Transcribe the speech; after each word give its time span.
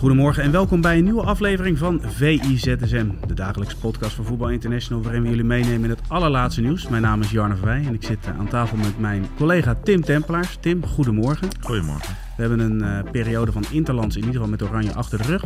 Goedemorgen 0.00 0.42
en 0.42 0.52
welkom 0.52 0.80
bij 0.80 0.98
een 0.98 1.04
nieuwe 1.04 1.22
aflevering 1.22 1.78
van 1.78 2.00
VIZSM, 2.02 3.08
de 3.26 3.34
dagelijkse 3.34 3.76
podcast 3.76 4.14
van 4.14 4.24
Voetbal 4.24 4.48
International, 4.48 5.02
waarin 5.02 5.22
we 5.22 5.28
jullie 5.28 5.44
meenemen 5.44 5.84
in 5.84 5.90
het 5.90 6.08
allerlaatste 6.08 6.60
nieuws. 6.60 6.88
Mijn 6.88 7.02
naam 7.02 7.20
is 7.20 7.30
Jarne 7.30 7.56
Verwij 7.56 7.84
en 7.86 7.94
ik 7.94 8.02
zit 8.02 8.26
eh, 8.26 8.38
aan 8.38 8.48
tafel 8.48 8.76
met 8.76 8.98
mijn 8.98 9.26
collega 9.36 9.74
Tim 9.74 10.02
Tempelaars. 10.02 10.56
Tim, 10.60 10.86
goedemorgen. 10.86 11.48
Goedemorgen. 11.60 12.16
We 12.36 12.42
hebben 12.42 12.58
een 12.58 12.82
uh, 12.82 13.10
periode 13.10 13.52
van 13.52 13.64
interlands, 13.70 14.16
in 14.16 14.24
ieder 14.24 14.36
geval 14.40 14.50
met 14.50 14.62
Oranje, 14.62 14.92
achter 14.92 15.18
de 15.18 15.24
rug. 15.24 15.44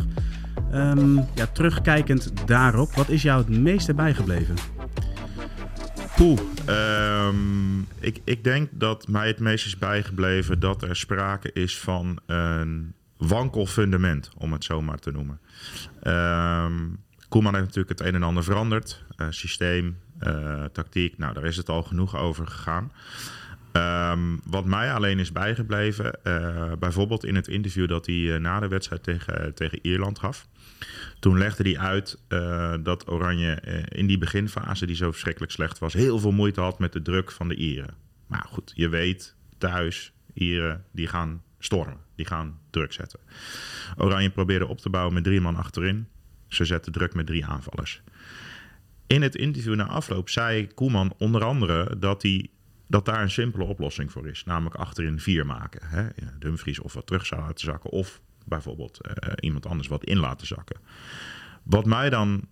Um, 0.74 1.16
ja, 1.34 1.46
terugkijkend 1.46 2.46
daarop, 2.46 2.92
wat 2.92 3.08
is 3.08 3.22
jou 3.22 3.38
het 3.38 3.48
meeste 3.48 3.94
bijgebleven? 3.94 4.55
Poeh, 6.16 6.38
um, 7.27 7.86
ik, 8.00 8.20
ik 8.24 8.44
denk 8.44 8.68
dat 8.72 9.08
mij 9.08 9.27
het 9.27 9.38
meest 9.38 9.66
is 9.66 9.78
bijgebleven 9.78 10.60
dat 10.60 10.82
er 10.82 10.96
sprake 10.96 11.52
is 11.52 11.78
van 11.78 12.18
een 12.27 12.94
wankel 13.27 13.66
fundament, 13.66 14.30
om 14.37 14.52
het 14.52 14.64
zo 14.64 14.83
maar 14.83 14.98
te 14.98 15.10
noemen. 15.10 15.41
Um, 16.02 17.02
Koeman 17.28 17.55
heeft 17.55 17.66
natuurlijk 17.66 17.98
het 17.98 18.08
een 18.08 18.14
en 18.14 18.22
ander 18.22 18.44
veranderd. 18.44 19.05
Uh, 19.16 19.27
systeem, 19.31 19.98
uh, 20.20 20.64
tactiek, 20.64 21.19
nou 21.19 21.34
daar 21.34 21.44
is 21.44 21.56
het 21.56 21.69
al 21.69 21.83
genoeg 21.83 22.16
over 22.16 22.47
gegaan. 22.47 22.92
Um, 24.12 24.41
wat 24.44 24.64
mij 24.64 24.94
alleen 24.94 25.19
is 25.19 25.33
bijgebleven, 25.33 26.19
uh, 26.25 26.72
bijvoorbeeld 26.78 27.25
in 27.25 27.34
het 27.34 27.48
interview 27.48 27.89
dat 27.89 28.06
hij 28.06 28.39
na 28.39 28.61
de 28.61 28.69
wedstrijd 28.69 29.03
tegen, 29.03 29.55
tegen 29.55 29.78
Ierland 29.83 30.19
gaf. 30.19 30.48
Toen 31.19 31.38
legde 31.38 31.62
hij 31.62 31.78
uit 31.78 32.19
dat 32.84 33.11
Oranje 33.11 33.61
in 33.88 34.06
die 34.06 34.19
beginfase, 34.19 34.86
die 34.86 34.97
zo 34.97 35.11
verschrikkelijk 35.11 35.53
slecht 35.53 35.78
was, 35.78 35.92
heel 35.92 36.19
veel 36.19 36.33
moeite 36.33 36.61
had 36.61 36.78
met 36.78 36.92
de 36.92 37.03
druk 37.03 37.31
van 37.31 37.48
de 37.48 37.55
Ieren. 37.55 37.94
Maar 38.27 38.47
goed, 38.48 38.72
je 38.75 38.88
weet, 38.88 39.34
thuis, 39.59 40.12
Ieren, 40.33 40.84
die 40.92 41.06
gaan 41.06 41.42
stormen. 41.59 42.03
Die 42.14 42.26
gaan 42.26 42.58
druk 42.70 42.92
zetten. 42.92 43.20
Oranje 43.96 44.30
probeerde 44.30 44.66
op 44.66 44.78
te 44.78 44.90
bouwen 44.90 45.14
met 45.14 45.24
drie 45.24 45.40
man 45.40 45.56
achterin. 45.56 46.06
Ze 46.48 46.64
zetten 46.64 46.92
druk 46.92 47.14
met 47.14 47.26
drie 47.26 47.46
aanvallers. 47.46 48.02
In 49.06 49.22
het 49.22 49.36
interview 49.36 49.74
na 49.74 49.86
afloop 49.86 50.28
zei 50.28 50.74
Koeman 50.74 51.14
onder 51.18 51.44
andere 51.44 51.98
dat, 51.98 52.22
hij, 52.22 52.48
dat 52.86 53.04
daar 53.04 53.22
een 53.22 53.30
simpele 53.30 53.64
oplossing 53.64 54.12
voor 54.12 54.28
is. 54.28 54.44
Namelijk 54.44 54.76
achterin 54.76 55.20
vier 55.20 55.46
maken. 55.46 55.80
Hè? 55.86 56.08
Dumfries 56.38 56.78
of 56.78 56.92
wat 56.92 57.06
terug 57.06 57.26
zou 57.26 57.40
laten 57.40 57.64
zakken. 57.64 57.90
Of 57.90 58.20
bijvoorbeeld 58.44 59.00
uh, 59.06 59.32
iemand 59.40 59.66
anders 59.66 59.88
wat 59.88 60.04
in 60.04 60.18
laten 60.18 60.46
zakken. 60.46 60.76
Wat 61.62 61.84
mij 61.84 62.10
dan 62.10 62.48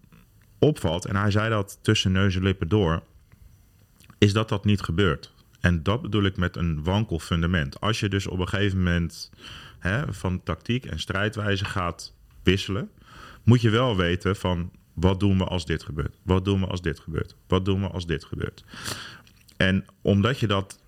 opvalt, 0.59 1.05
en 1.05 1.17
hij 1.17 1.31
zei 1.31 1.51
dat 1.51 1.79
tussen 1.83 2.13
neus 2.13 2.37
en 2.37 2.43
lippen 2.43 2.69
door, 2.69 3.03
is 4.19 4.33
dat 4.33 4.49
dat 4.49 4.65
niet 4.65 4.81
gebeurt. 4.81 5.33
En 5.63 5.83
dat 5.83 6.03
bedoel 6.03 6.23
ik 6.23 6.37
met 6.37 6.57
een 6.57 6.83
wankel 6.83 7.19
fundament. 7.19 7.81
Als 7.81 8.01
je 8.01 8.09
dus 8.09 8.27
op 8.27 8.39
een 8.39 8.49
gegeven 8.49 8.79
moment 8.79 9.31
hè, 9.79 10.13
van 10.13 10.43
tactiek 10.43 10.85
en 10.85 10.99
strijdwijze 10.99 11.65
gaat 11.65 12.15
wisselen, 12.43 12.91
moet 13.45 13.61
je 13.61 13.71
wel 13.71 13.97
weten 13.97 14.37
van 14.37 14.71
wat 14.93 15.21
doen 15.21 15.39
we 15.39 15.45
als 15.45 15.67
dit 15.67 15.83
gebeurt? 15.83 16.19
Wat 16.23 16.45
doen 16.45 16.61
we 16.61 16.67
als 16.67 16.83
dit 16.83 17.01
gebeurt? 17.01 17.37
Wat 17.47 17.65
doen 17.65 17.81
we 17.81 17.89
als 17.89 18.07
dit 18.07 18.25
gebeurt? 18.25 18.65
En 19.57 19.85
omdat 20.01 20.39
je 20.39 20.47
dat 20.47 20.81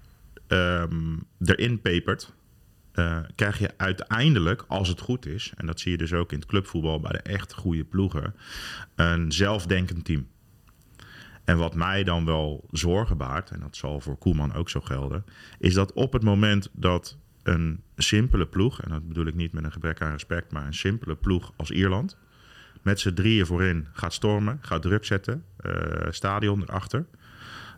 um, 0.49 1.27
erin 1.45 1.81
pepert, 1.81 2.33
uh, 2.95 3.19
krijg 3.35 3.59
je 3.59 3.71
uiteindelijk, 3.77 4.65
als 4.69 4.89
het 4.89 5.01
goed 5.01 5.27
is, 5.27 5.53
en 5.57 5.67
dat 5.67 5.81
zie 5.81 5.91
je 5.91 5.99
dus 5.99 6.13
ook 6.13 6.33
in 6.33 6.39
het 6.39 6.49
clubvoetbal 6.49 7.01
bij 7.01 7.13
de 7.13 7.19
echt 7.19 7.53
goede 7.53 7.85
ploegen, 7.85 8.35
een 8.95 9.33
zelfdenkend 9.33 10.05
team. 10.05 10.27
En 11.45 11.59
wat 11.59 11.75
mij 11.75 12.05
dan 12.05 12.25
wel 12.25 12.65
zorgen 12.71 13.17
baart, 13.17 13.51
en 13.51 13.61
dat 13.61 13.77
zal 13.77 14.01
voor 14.01 14.17
Koeman 14.17 14.55
ook 14.55 14.71
zo 14.71 14.81
gelden, 14.81 15.25
is 15.59 15.75
dat 15.75 15.93
op 15.93 16.13
het 16.13 16.23
moment 16.23 16.71
dat 16.73 17.19
een 17.43 17.83
simpele 17.97 18.47
ploeg, 18.47 18.83
en 18.83 18.91
dat 18.91 19.09
bedoel 19.09 19.27
ik 19.27 19.35
niet 19.35 19.53
met 19.53 19.65
een 19.65 19.73
gebrek 19.73 20.03
aan 20.03 20.13
respect, 20.13 20.53
maar 20.53 20.67
een 20.67 20.75
simpele 20.75 21.15
ploeg 21.15 21.53
als 21.57 21.71
Ierland, 21.71 22.19
met 22.83 23.01
z'n 23.01 23.15
drieën 23.15 23.47
voorin 23.47 23.89
gaat 23.93 24.13
stormen, 24.13 24.59
gaat 24.61 24.83
druk 24.83 25.05
zetten, 25.05 25.45
uh, 25.67 25.73
stadion 26.11 26.63
erachter, 26.63 27.07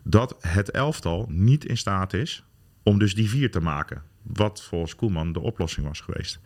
dat 0.03 0.35
het 0.39 0.71
elftal 0.71 1.25
niet 1.29 1.65
in 1.65 1.77
staat 1.77 2.13
is 2.13 2.43
om 2.83 2.99
dus 2.99 3.15
die 3.15 3.29
vier 3.29 3.51
te 3.51 3.59
maken. 3.59 4.03
Wat 4.21 4.63
volgens 4.63 4.95
Koeman 4.95 5.31
de 5.31 5.39
oplossing 5.39 5.87
was 5.87 6.01
geweest. 6.01 6.39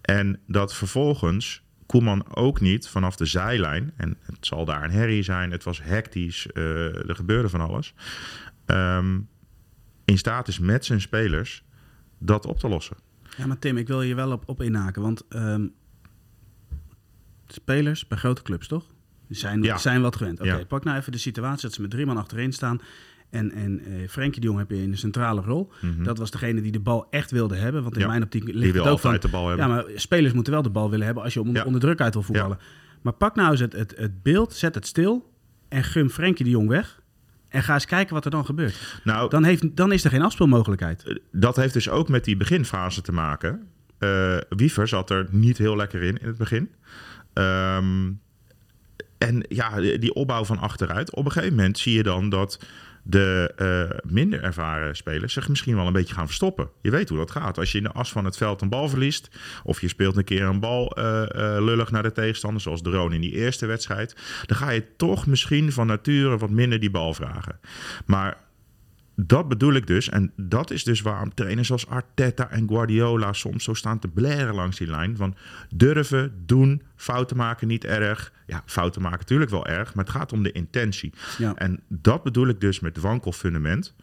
En 0.00 0.40
dat 0.46 0.74
vervolgens 0.74 1.62
Koeman 1.88 2.36
ook 2.36 2.60
niet 2.60 2.88
vanaf 2.88 3.16
de 3.16 3.24
zijlijn. 3.24 3.92
En 3.96 4.16
het 4.22 4.46
zal 4.46 4.64
daar 4.64 4.84
een 4.84 4.90
herrie 4.90 5.22
zijn. 5.22 5.50
Het 5.50 5.64
was 5.64 5.82
hectisch. 5.82 6.46
Uh, 6.54 7.08
er 7.08 7.16
gebeurde 7.16 7.48
van 7.48 7.60
alles. 7.60 7.94
Um, 8.66 9.28
in 10.04 10.18
staat 10.18 10.48
is 10.48 10.58
met 10.58 10.84
zijn 10.84 11.00
spelers 11.00 11.64
dat 12.18 12.46
op 12.46 12.58
te 12.58 12.68
lossen. 12.68 12.96
Ja, 13.36 13.46
maar 13.46 13.58
Tim, 13.58 13.76
ik 13.76 13.86
wil 13.86 14.02
je 14.02 14.14
wel 14.14 14.32
op, 14.32 14.48
op 14.48 14.62
inhaken. 14.62 15.02
Want 15.02 15.24
um, 15.28 15.74
spelers 17.46 18.06
bij 18.06 18.18
grote 18.18 18.42
clubs, 18.42 18.66
toch? 18.66 18.84
Zijn, 19.28 19.62
ja. 19.62 19.76
zijn 19.76 20.02
wat 20.02 20.16
gewend. 20.16 20.38
Oké, 20.38 20.48
okay, 20.48 20.60
ja. 20.60 20.66
pak 20.66 20.84
nou 20.84 20.98
even 20.98 21.12
de 21.12 21.18
situatie 21.18 21.62
dat 21.62 21.72
ze 21.72 21.80
met 21.80 21.90
drie 21.90 22.06
man 22.06 22.16
achterin 22.16 22.52
staan. 22.52 22.80
En, 23.30 23.52
en 23.52 23.80
uh, 23.88 24.08
Frenkie 24.08 24.40
de 24.40 24.46
Jong 24.46 24.58
heb 24.58 24.70
je 24.70 24.82
in 24.82 24.90
een 24.90 24.98
centrale 24.98 25.40
rol. 25.40 25.72
Mm 25.80 25.94
-hmm. 25.94 26.04
Dat 26.04 26.18
was 26.18 26.30
degene 26.30 26.60
die 26.60 26.72
de 26.72 26.80
bal 26.80 27.06
echt 27.10 27.30
wilde 27.30 27.56
hebben. 27.56 27.82
Want 27.82 27.94
in 27.94 28.00
ja, 28.00 28.06
mijn 28.08 28.22
optiek 28.22 28.44
ligt 28.44 28.74
het 28.74 28.86
ook 28.86 28.98
van... 28.98 29.18
de 29.20 29.28
bal 29.28 29.48
hebben. 29.48 29.66
Ja, 29.66 29.74
maar 29.74 29.84
spelers 29.94 30.32
moeten 30.32 30.52
wel 30.52 30.62
de 30.62 30.70
bal 30.70 30.90
willen 30.90 31.06
hebben 31.06 31.22
als 31.22 31.34
je 31.34 31.40
onder, 31.40 31.56
ja. 31.56 31.64
onder 31.64 31.80
druk 31.80 32.00
uit 32.00 32.14
wil 32.14 32.22
voetballen. 32.22 32.58
Maar 33.02 33.12
pak 33.12 33.34
nou 33.34 33.50
eens 33.50 33.60
het, 33.60 33.72
het, 33.72 33.94
het 33.96 34.22
beeld, 34.22 34.54
zet 34.54 34.74
het 34.74 34.86
stil 34.86 35.32
en 35.68 35.84
gum 35.84 36.10
Frenkie 36.10 36.44
de 36.44 36.50
Jong 36.50 36.68
weg. 36.68 37.00
En 37.48 37.62
ga 37.62 37.74
eens 37.74 37.84
kijken 37.84 38.14
wat 38.14 38.24
er 38.24 38.30
dan 38.30 38.44
gebeurt. 38.44 39.00
Nou, 39.04 39.30
dan, 39.30 39.44
heeft, 39.44 39.76
dan 39.76 39.92
is 39.92 40.04
er 40.04 40.10
geen 40.10 40.22
afspeelmogelijkheid. 40.22 41.20
Dat 41.32 41.56
heeft 41.56 41.72
dus 41.72 41.88
ook 41.88 42.08
met 42.08 42.24
die 42.24 42.36
beginfase 42.36 43.02
te 43.02 43.12
maken. 43.12 43.68
Uh, 43.98 44.36
Wiever 44.48 44.88
zat 44.88 45.10
er 45.10 45.26
niet 45.30 45.58
heel 45.58 45.76
lekker 45.76 46.02
in 46.02 46.16
in 46.16 46.26
het 46.26 46.36
begin. 46.36 46.70
Um, 47.34 48.20
en 49.18 49.44
ja, 49.48 49.80
die 49.80 50.14
opbouw 50.14 50.44
van 50.44 50.58
achteruit. 50.58 51.14
Op 51.14 51.24
een 51.24 51.32
gegeven 51.32 51.56
moment 51.56 51.78
zie 51.78 51.94
je 51.94 52.02
dan 52.02 52.28
dat 52.28 52.58
de 53.08 53.52
uh, 53.56 54.12
minder 54.12 54.42
ervaren 54.42 54.96
spelers 54.96 55.32
zich 55.32 55.48
misschien 55.48 55.76
wel 55.76 55.86
een 55.86 55.92
beetje 55.92 56.14
gaan 56.14 56.26
verstoppen. 56.26 56.68
Je 56.82 56.90
weet 56.90 57.08
hoe 57.08 57.18
dat 57.18 57.30
gaat. 57.30 57.58
Als 57.58 57.72
je 57.72 57.78
in 57.78 57.84
de 57.84 57.92
as 57.92 58.12
van 58.12 58.24
het 58.24 58.36
veld 58.36 58.60
een 58.60 58.68
bal 58.68 58.88
verliest, 58.88 59.30
of 59.64 59.80
je 59.80 59.88
speelt 59.88 60.16
een 60.16 60.24
keer 60.24 60.42
een 60.42 60.60
bal 60.60 60.98
uh, 60.98 61.04
uh, 61.04 61.56
lullig 61.60 61.90
naar 61.90 62.02
de 62.02 62.12
tegenstander, 62.12 62.60
zoals 62.62 62.82
de 62.82 63.08
in 63.10 63.20
die 63.20 63.32
eerste 63.32 63.66
wedstrijd, 63.66 64.16
dan 64.46 64.56
ga 64.56 64.70
je 64.70 64.84
toch 64.96 65.26
misschien 65.26 65.72
van 65.72 65.86
nature 65.86 66.38
wat 66.38 66.50
minder 66.50 66.80
die 66.80 66.90
bal 66.90 67.14
vragen. 67.14 67.60
Maar 68.06 68.36
dat 69.20 69.48
bedoel 69.48 69.72
ik 69.72 69.86
dus. 69.86 70.08
En 70.08 70.32
dat 70.36 70.70
is 70.70 70.84
dus 70.84 71.00
waarom 71.00 71.34
trainers 71.34 71.72
als 71.72 71.86
Arteta 71.86 72.50
en 72.50 72.68
Guardiola 72.68 73.32
soms 73.32 73.64
zo 73.64 73.74
staan 73.74 73.98
te 73.98 74.08
blaren 74.08 74.54
langs 74.54 74.78
die 74.78 74.86
lijn. 74.86 75.16
Van 75.16 75.34
durven, 75.74 76.42
doen, 76.46 76.82
fouten 76.96 77.36
maken 77.36 77.68
niet 77.68 77.84
erg. 77.84 78.32
Ja, 78.46 78.62
fouten 78.66 79.02
maken 79.02 79.18
natuurlijk 79.18 79.50
wel 79.50 79.66
erg, 79.66 79.94
maar 79.94 80.04
het 80.04 80.14
gaat 80.14 80.32
om 80.32 80.42
de 80.42 80.52
intentie. 80.52 81.12
Ja. 81.38 81.54
En 81.54 81.80
dat 81.88 82.22
bedoel 82.22 82.48
ik 82.48 82.60
dus 82.60 82.80
met 82.80 82.98
wankel 82.98 83.32
fundament. 83.32 83.94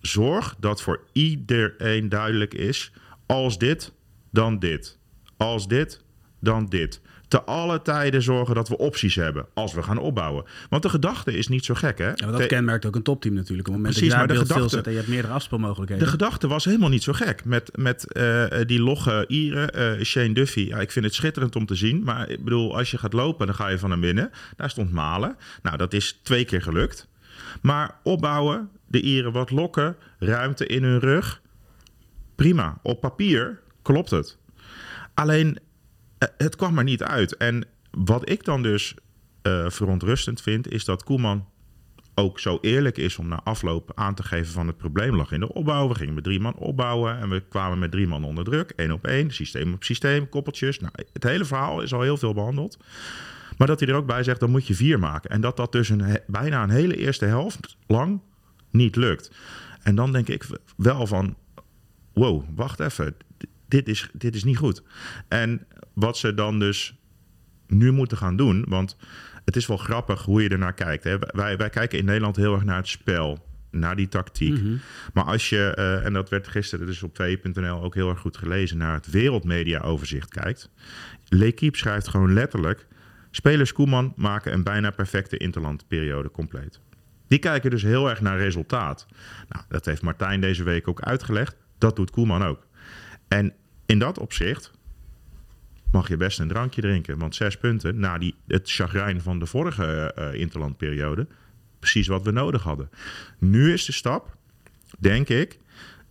Zorg 0.00 0.56
dat 0.60 0.82
voor 0.82 1.00
iedereen 1.12 2.08
duidelijk 2.08 2.54
is: 2.54 2.92
als 3.26 3.58
dit, 3.58 3.92
dan 4.30 4.58
dit. 4.58 4.98
Als 5.36 5.68
dit, 5.68 6.04
dan 6.40 6.66
dit 6.66 7.00
te 7.32 7.42
alle 7.42 7.82
tijden 7.82 8.22
zorgen 8.22 8.54
dat 8.54 8.68
we 8.68 8.78
opties 8.78 9.14
hebben 9.14 9.46
als 9.54 9.74
we 9.74 9.82
gaan 9.82 9.98
opbouwen. 9.98 10.44
Want 10.68 10.82
de 10.82 10.88
gedachte 10.88 11.36
is 11.36 11.48
niet 11.48 11.64
zo 11.64 11.74
gek, 11.74 11.98
hè? 11.98 12.06
Ja, 12.06 12.14
maar 12.18 12.32
dat 12.32 12.46
kenmerkt 12.46 12.86
ook 12.86 12.94
een 12.94 13.02
topteam 13.02 13.34
natuurlijk. 13.34 13.68
Op 13.68 13.74
het 13.74 13.82
moment 13.82 13.98
Precies, 13.98 14.12
dat 14.12 14.28
je 14.28 14.34
maar 14.34 14.44
de 14.46 14.54
gedachte, 14.54 14.80
en 14.80 14.90
je 14.90 14.96
hebt 14.96 15.08
meerdere 15.08 15.32
afspeelmogelijkheden. 15.32 16.04
De 16.04 16.10
gedachte 16.10 16.48
was 16.48 16.64
helemaal 16.64 16.88
niet 16.88 17.02
zo 17.02 17.12
gek. 17.12 17.44
Met, 17.44 17.76
met 17.76 18.06
uh, 18.16 18.44
die 18.66 18.80
logge 18.80 19.24
Ieren, 19.28 19.98
uh, 19.98 20.04
Shane 20.04 20.32
Duffy. 20.32 20.60
Ja, 20.60 20.78
ik 20.78 20.90
vind 20.90 21.04
het 21.04 21.14
schitterend 21.14 21.56
om 21.56 21.66
te 21.66 21.74
zien. 21.74 22.02
Maar 22.02 22.28
ik 22.28 22.44
bedoel, 22.44 22.76
als 22.76 22.90
je 22.90 22.98
gaat 22.98 23.12
lopen, 23.12 23.46
dan 23.46 23.54
ga 23.54 23.68
je 23.68 23.78
van 23.78 23.90
hem 23.90 24.00
binnen. 24.00 24.30
Daar 24.56 24.70
stond 24.70 24.92
Malen. 24.92 25.36
Nou, 25.62 25.76
dat 25.76 25.92
is 25.92 26.20
twee 26.22 26.44
keer 26.44 26.62
gelukt. 26.62 27.08
Maar 27.60 27.96
opbouwen, 28.02 28.68
de 28.86 29.00
Ieren 29.00 29.32
wat 29.32 29.50
lokken, 29.50 29.96
ruimte 30.18 30.66
in 30.66 30.82
hun 30.82 30.98
rug. 30.98 31.40
Prima. 32.34 32.78
Op 32.82 33.00
papier 33.00 33.60
klopt 33.82 34.10
het. 34.10 34.38
Alleen 35.14 35.56
eh, 35.56 35.62
het 36.36 36.56
kwam 36.56 36.78
er 36.78 36.84
niet 36.84 37.02
uit. 37.02 37.36
En 37.36 37.66
wat 37.90 38.30
ik 38.30 38.44
dan 38.44 38.62
dus 38.62 38.94
uh, 39.42 39.70
verontrustend 39.70 40.40
vind, 40.40 40.70
is 40.70 40.84
dat 40.84 41.04
Koeman 41.04 41.46
ook 42.14 42.40
zo 42.40 42.58
eerlijk 42.60 42.98
is 42.98 43.16
om 43.16 43.28
na 43.28 43.40
afloop 43.44 43.92
aan 43.94 44.14
te 44.14 44.22
geven 44.22 44.52
van 44.52 44.66
het 44.66 44.76
probleem 44.76 45.16
lag 45.16 45.32
in 45.32 45.40
de 45.40 45.52
opbouw. 45.52 45.88
We 45.88 45.94
gingen 45.94 46.14
met 46.14 46.24
drie 46.24 46.40
man 46.40 46.54
opbouwen 46.54 47.18
en 47.18 47.28
we 47.28 47.42
kwamen 47.48 47.78
met 47.78 47.90
drie 47.90 48.06
man 48.06 48.24
onder 48.24 48.44
druk. 48.44 48.70
één 48.76 48.92
op 48.92 49.06
één, 49.06 49.30
systeem 49.30 49.72
op 49.72 49.84
systeem, 49.84 50.28
koppeltjes. 50.28 50.78
Nou, 50.78 50.92
het 51.12 51.22
hele 51.22 51.44
verhaal 51.44 51.80
is 51.80 51.94
al 51.94 52.00
heel 52.00 52.16
veel 52.16 52.34
behandeld. 52.34 52.78
Maar 53.56 53.66
dat 53.66 53.80
hij 53.80 53.88
er 53.88 53.94
ook 53.94 54.06
bij 54.06 54.22
zegt, 54.22 54.40
dan 54.40 54.50
moet 54.50 54.66
je 54.66 54.74
vier 54.74 54.98
maken. 54.98 55.30
En 55.30 55.40
dat 55.40 55.56
dat 55.56 55.72
dus 55.72 55.88
een, 55.88 56.20
bijna 56.26 56.62
een 56.62 56.70
hele 56.70 56.96
eerste 56.96 57.24
helft 57.24 57.76
lang 57.86 58.20
niet 58.70 58.96
lukt. 58.96 59.30
En 59.82 59.94
dan 59.94 60.12
denk 60.12 60.28
ik 60.28 60.46
wel 60.76 61.06
van, 61.06 61.36
wow, 62.12 62.44
wacht 62.54 62.80
even, 62.80 63.16
dit 63.72 63.88
is, 63.88 64.08
dit 64.12 64.34
is 64.34 64.44
niet 64.44 64.56
goed. 64.56 64.82
En 65.28 65.66
wat 65.92 66.16
ze 66.18 66.34
dan 66.34 66.58
dus 66.58 66.94
nu 67.66 67.92
moeten 67.92 68.16
gaan 68.16 68.36
doen, 68.36 68.64
want 68.68 68.96
het 69.44 69.56
is 69.56 69.66
wel 69.66 69.76
grappig 69.76 70.22
hoe 70.22 70.42
je 70.42 70.48
ernaar 70.48 70.74
kijkt. 70.74 71.04
Hè? 71.04 71.18
Wij, 71.18 71.56
wij 71.56 71.70
kijken 71.70 71.98
in 71.98 72.04
Nederland 72.04 72.36
heel 72.36 72.54
erg 72.54 72.64
naar 72.64 72.76
het 72.76 72.88
spel, 72.88 73.46
naar 73.70 73.96
die 73.96 74.08
tactiek. 74.08 74.60
Mhm. 74.60 74.76
Maar 75.12 75.24
als 75.24 75.48
je, 75.48 75.74
eh, 75.74 76.04
en 76.04 76.12
dat 76.12 76.28
werd 76.28 76.48
gisteren 76.48 76.86
dus 76.86 77.02
op 77.02 77.14
2.nl 77.14 77.82
ook 77.82 77.94
heel 77.94 78.08
erg 78.08 78.18
goed 78.20 78.36
gelezen, 78.36 78.76
naar 78.76 78.94
het 78.94 79.10
wereldmedia-overzicht 79.10 80.28
kijkt. 80.28 80.70
L'Equipe 81.28 81.78
schrijft 81.78 82.08
gewoon 82.08 82.32
letterlijk: 82.32 82.86
spelers 83.30 83.72
Koeman 83.72 84.12
maken 84.16 84.52
een 84.52 84.62
bijna 84.62 84.90
perfecte 84.90 85.36
interlandperiode 85.36 86.30
compleet. 86.30 86.80
Die 87.26 87.38
kijken 87.38 87.70
dus 87.70 87.82
heel 87.82 88.10
erg 88.10 88.20
naar 88.20 88.38
resultaat. 88.38 89.06
Nou, 89.48 89.64
dat 89.68 89.84
heeft 89.84 90.02
Martijn 90.02 90.40
deze 90.40 90.62
week 90.62 90.88
ook 90.88 91.00
uitgelegd. 91.00 91.56
Dat 91.78 91.96
doet 91.96 92.10
Koeman 92.10 92.44
ook. 92.44 92.66
En 93.28 93.54
in 93.92 93.98
dat 93.98 94.18
opzicht 94.18 94.70
mag 95.90 96.08
je 96.08 96.16
best 96.16 96.38
een 96.40 96.48
drankje 96.48 96.80
drinken. 96.80 97.18
Want 97.18 97.34
zes 97.34 97.56
punten 97.56 97.98
na 97.98 98.18
die, 98.18 98.34
het 98.46 98.70
chagrijn 98.70 99.20
van 99.20 99.38
de 99.38 99.46
vorige 99.46 100.14
uh, 100.18 100.40
interlandperiode. 100.40 101.26
Precies 101.78 102.06
wat 102.06 102.22
we 102.22 102.30
nodig 102.30 102.62
hadden. 102.62 102.90
Nu 103.38 103.72
is 103.72 103.84
de 103.84 103.92
stap, 103.92 104.36
denk 104.98 105.28
ik, 105.28 105.58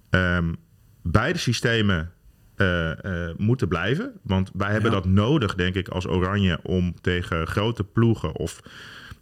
um, 0.09 0.55
beide 1.01 1.39
systemen 1.39 2.11
uh, 2.57 2.91
uh, 3.05 3.29
moeten 3.37 3.67
blijven. 3.67 4.11
Want 4.21 4.51
wij 4.53 4.71
hebben 4.71 4.91
dat 4.91 5.05
nodig, 5.05 5.55
denk 5.55 5.75
ik, 5.75 5.87
als 5.87 6.07
Oranje... 6.07 6.59
om 6.63 6.95
tegen 7.01 7.47
grote 7.47 7.83
ploegen 7.83 8.35
of 8.35 8.61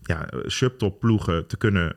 ja, 0.03 0.27
subtop 0.45 0.99
ploegen 0.99 1.47
te 1.47 1.57
kunnen 1.57 1.95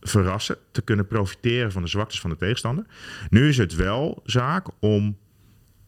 verrassen. 0.00 0.56
Te 0.72 0.82
kunnen 0.82 1.06
profiteren 1.06 1.72
van 1.72 1.82
de 1.82 1.88
zwaktes 1.88 2.20
van 2.20 2.30
de 2.30 2.36
tegenstander. 2.36 2.84
Nu 3.30 3.48
is 3.48 3.56
het 3.56 3.74
wel 3.74 4.22
zaak 4.24 4.66
om 4.78 5.16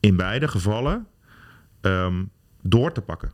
in 0.03 0.17
beide 0.17 0.49
gevallen 0.49 1.07
um, 1.81 2.31
door 2.63 2.93
te 2.93 3.01
pakken. 3.01 3.33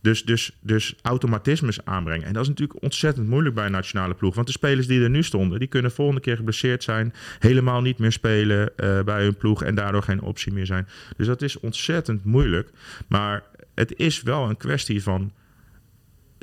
Dus, 0.00 0.24
dus, 0.24 0.58
dus 0.60 0.94
automatismes 1.02 1.84
aanbrengen. 1.84 2.26
En 2.26 2.32
dat 2.32 2.42
is 2.42 2.48
natuurlijk 2.48 2.82
ontzettend 2.82 3.28
moeilijk 3.28 3.54
bij 3.54 3.66
een 3.66 3.72
nationale 3.72 4.14
ploeg. 4.14 4.34
Want 4.34 4.46
de 4.46 4.52
spelers 4.52 4.86
die 4.86 5.02
er 5.02 5.10
nu 5.10 5.22
stonden, 5.22 5.58
die 5.58 5.68
kunnen 5.68 5.92
volgende 5.92 6.20
keer 6.20 6.36
geblesseerd 6.36 6.82
zijn. 6.82 7.14
Helemaal 7.38 7.80
niet 7.80 7.98
meer 7.98 8.12
spelen 8.12 8.72
uh, 8.76 9.02
bij 9.02 9.22
hun 9.22 9.36
ploeg 9.36 9.62
en 9.62 9.74
daardoor 9.74 10.02
geen 10.02 10.22
optie 10.22 10.52
meer 10.52 10.66
zijn. 10.66 10.88
Dus 11.16 11.26
dat 11.26 11.42
is 11.42 11.60
ontzettend 11.60 12.24
moeilijk. 12.24 12.70
Maar 13.08 13.42
het 13.74 13.96
is 13.96 14.22
wel 14.22 14.48
een 14.48 14.56
kwestie 14.56 15.02
van 15.02 15.32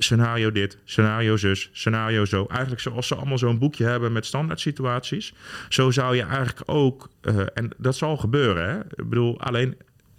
scenario 0.04 0.52
dit, 0.52 0.78
scenario 0.84 1.38
zus, 1.38 1.70
scenario 1.72 2.26
zo. 2.26 2.46
Eigenlijk 2.50 2.82
zoals 2.82 3.08
ze 3.08 3.16
allemaal 3.16 3.38
zo'n 3.38 3.60
boekje 3.60 3.86
hebben 3.86 4.12
met 4.12 4.26
standaard 4.26 4.60
situaties. 4.60 5.34
Zo 5.70 5.92
zou 5.92 6.16
je 6.16 6.24
eigenlijk 6.24 6.62
ook, 6.66 7.10
uh, 7.22 7.40
en 7.54 7.70
dat 7.78 7.96
zal 7.96 8.18
gebeuren. 8.18 8.70
Hè? 8.70 8.80
Ik 8.80 9.10
bedoel, 9.10 9.42
alleen 9.42 9.78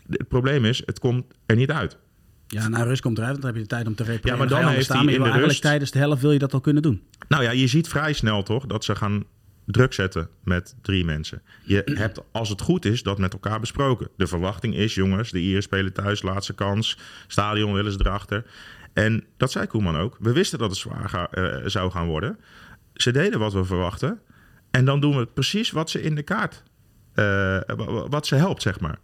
het 0.08 0.28
probleem 0.28 0.64
is, 0.64 0.82
het 0.84 0.98
komt 0.98 1.24
er 1.46 1.56
niet 1.56 1.70
uit. 1.70 1.98
Ja, 2.46 2.68
na 2.68 2.82
rust 2.82 3.02
komt 3.02 3.18
eruit, 3.18 3.34
dan 3.34 3.44
heb 3.44 3.54
je 3.54 3.60
de 3.60 3.66
tijd 3.66 3.86
om 3.86 3.94
te 3.94 4.02
repareren. 4.02 4.32
Ja, 4.32 4.36
maar 4.36 4.62
dan, 4.62 4.72
heeft 4.72 4.88
hij 4.88 5.04
in 5.04 5.22
de 5.22 5.30
rust... 5.30 5.62
tijdens 5.62 5.90
de 5.90 5.98
helft 5.98 6.22
wil 6.22 6.32
je 6.32 6.38
dat 6.38 6.52
al 6.52 6.60
kunnen 6.60 6.82
doen. 6.82 7.02
Nou 7.28 7.42
ja, 7.42 7.50
je 7.50 7.66
ziet 7.66 7.88
vrij 7.88 8.12
snel 8.12 8.42
toch 8.42 8.66
dat 8.66 8.84
ze 8.84 8.96
gaan 8.96 9.24
druk 9.64 9.92
zetten 9.92 10.28
met 10.44 10.74
drie 10.82 11.04
mensen. 11.04 11.42
Je 11.64 11.82
hebt, 11.94 12.20
als 12.32 12.48
het 12.48 12.60
goed 12.60 12.84
is, 12.84 13.02
dat 13.02 13.18
met 13.18 13.32
elkaar 13.32 13.60
besproken. 13.60 14.08
De 14.16 14.26
verwachting 14.26 14.74
is, 14.74 14.94
jongens, 14.94 15.30
de 15.30 15.38
Ieren 15.38 15.62
spelen 15.62 15.92
thuis, 15.92 16.22
laatste 16.22 16.52
kans. 16.52 16.98
Stadion 17.26 17.72
willen 17.72 17.92
ze 17.92 17.98
erachter. 18.00 18.44
En 18.92 19.24
dat 19.36 19.50
zei 19.50 19.66
Koeman 19.66 19.96
ook. 19.96 20.16
We 20.20 20.32
wisten 20.32 20.58
dat 20.58 20.70
het 20.70 20.78
zwaar 20.78 21.28
uh, 21.34 21.66
zou 21.66 21.90
gaan 21.90 22.06
worden. 22.06 22.38
Ze 22.94 23.10
deden 23.10 23.38
wat 23.38 23.52
we 23.52 23.64
verwachten. 23.64 24.20
En 24.70 24.84
dan 24.84 25.00
doen 25.00 25.16
we 25.16 25.26
precies 25.26 25.70
wat 25.70 25.90
ze 25.90 26.02
in 26.02 26.14
de 26.14 26.22
kaart... 26.22 26.62
Uh, 27.14 27.60
wat 28.08 28.26
ze 28.26 28.34
helpt, 28.34 28.62
zeg 28.62 28.80
maar. 28.80 28.98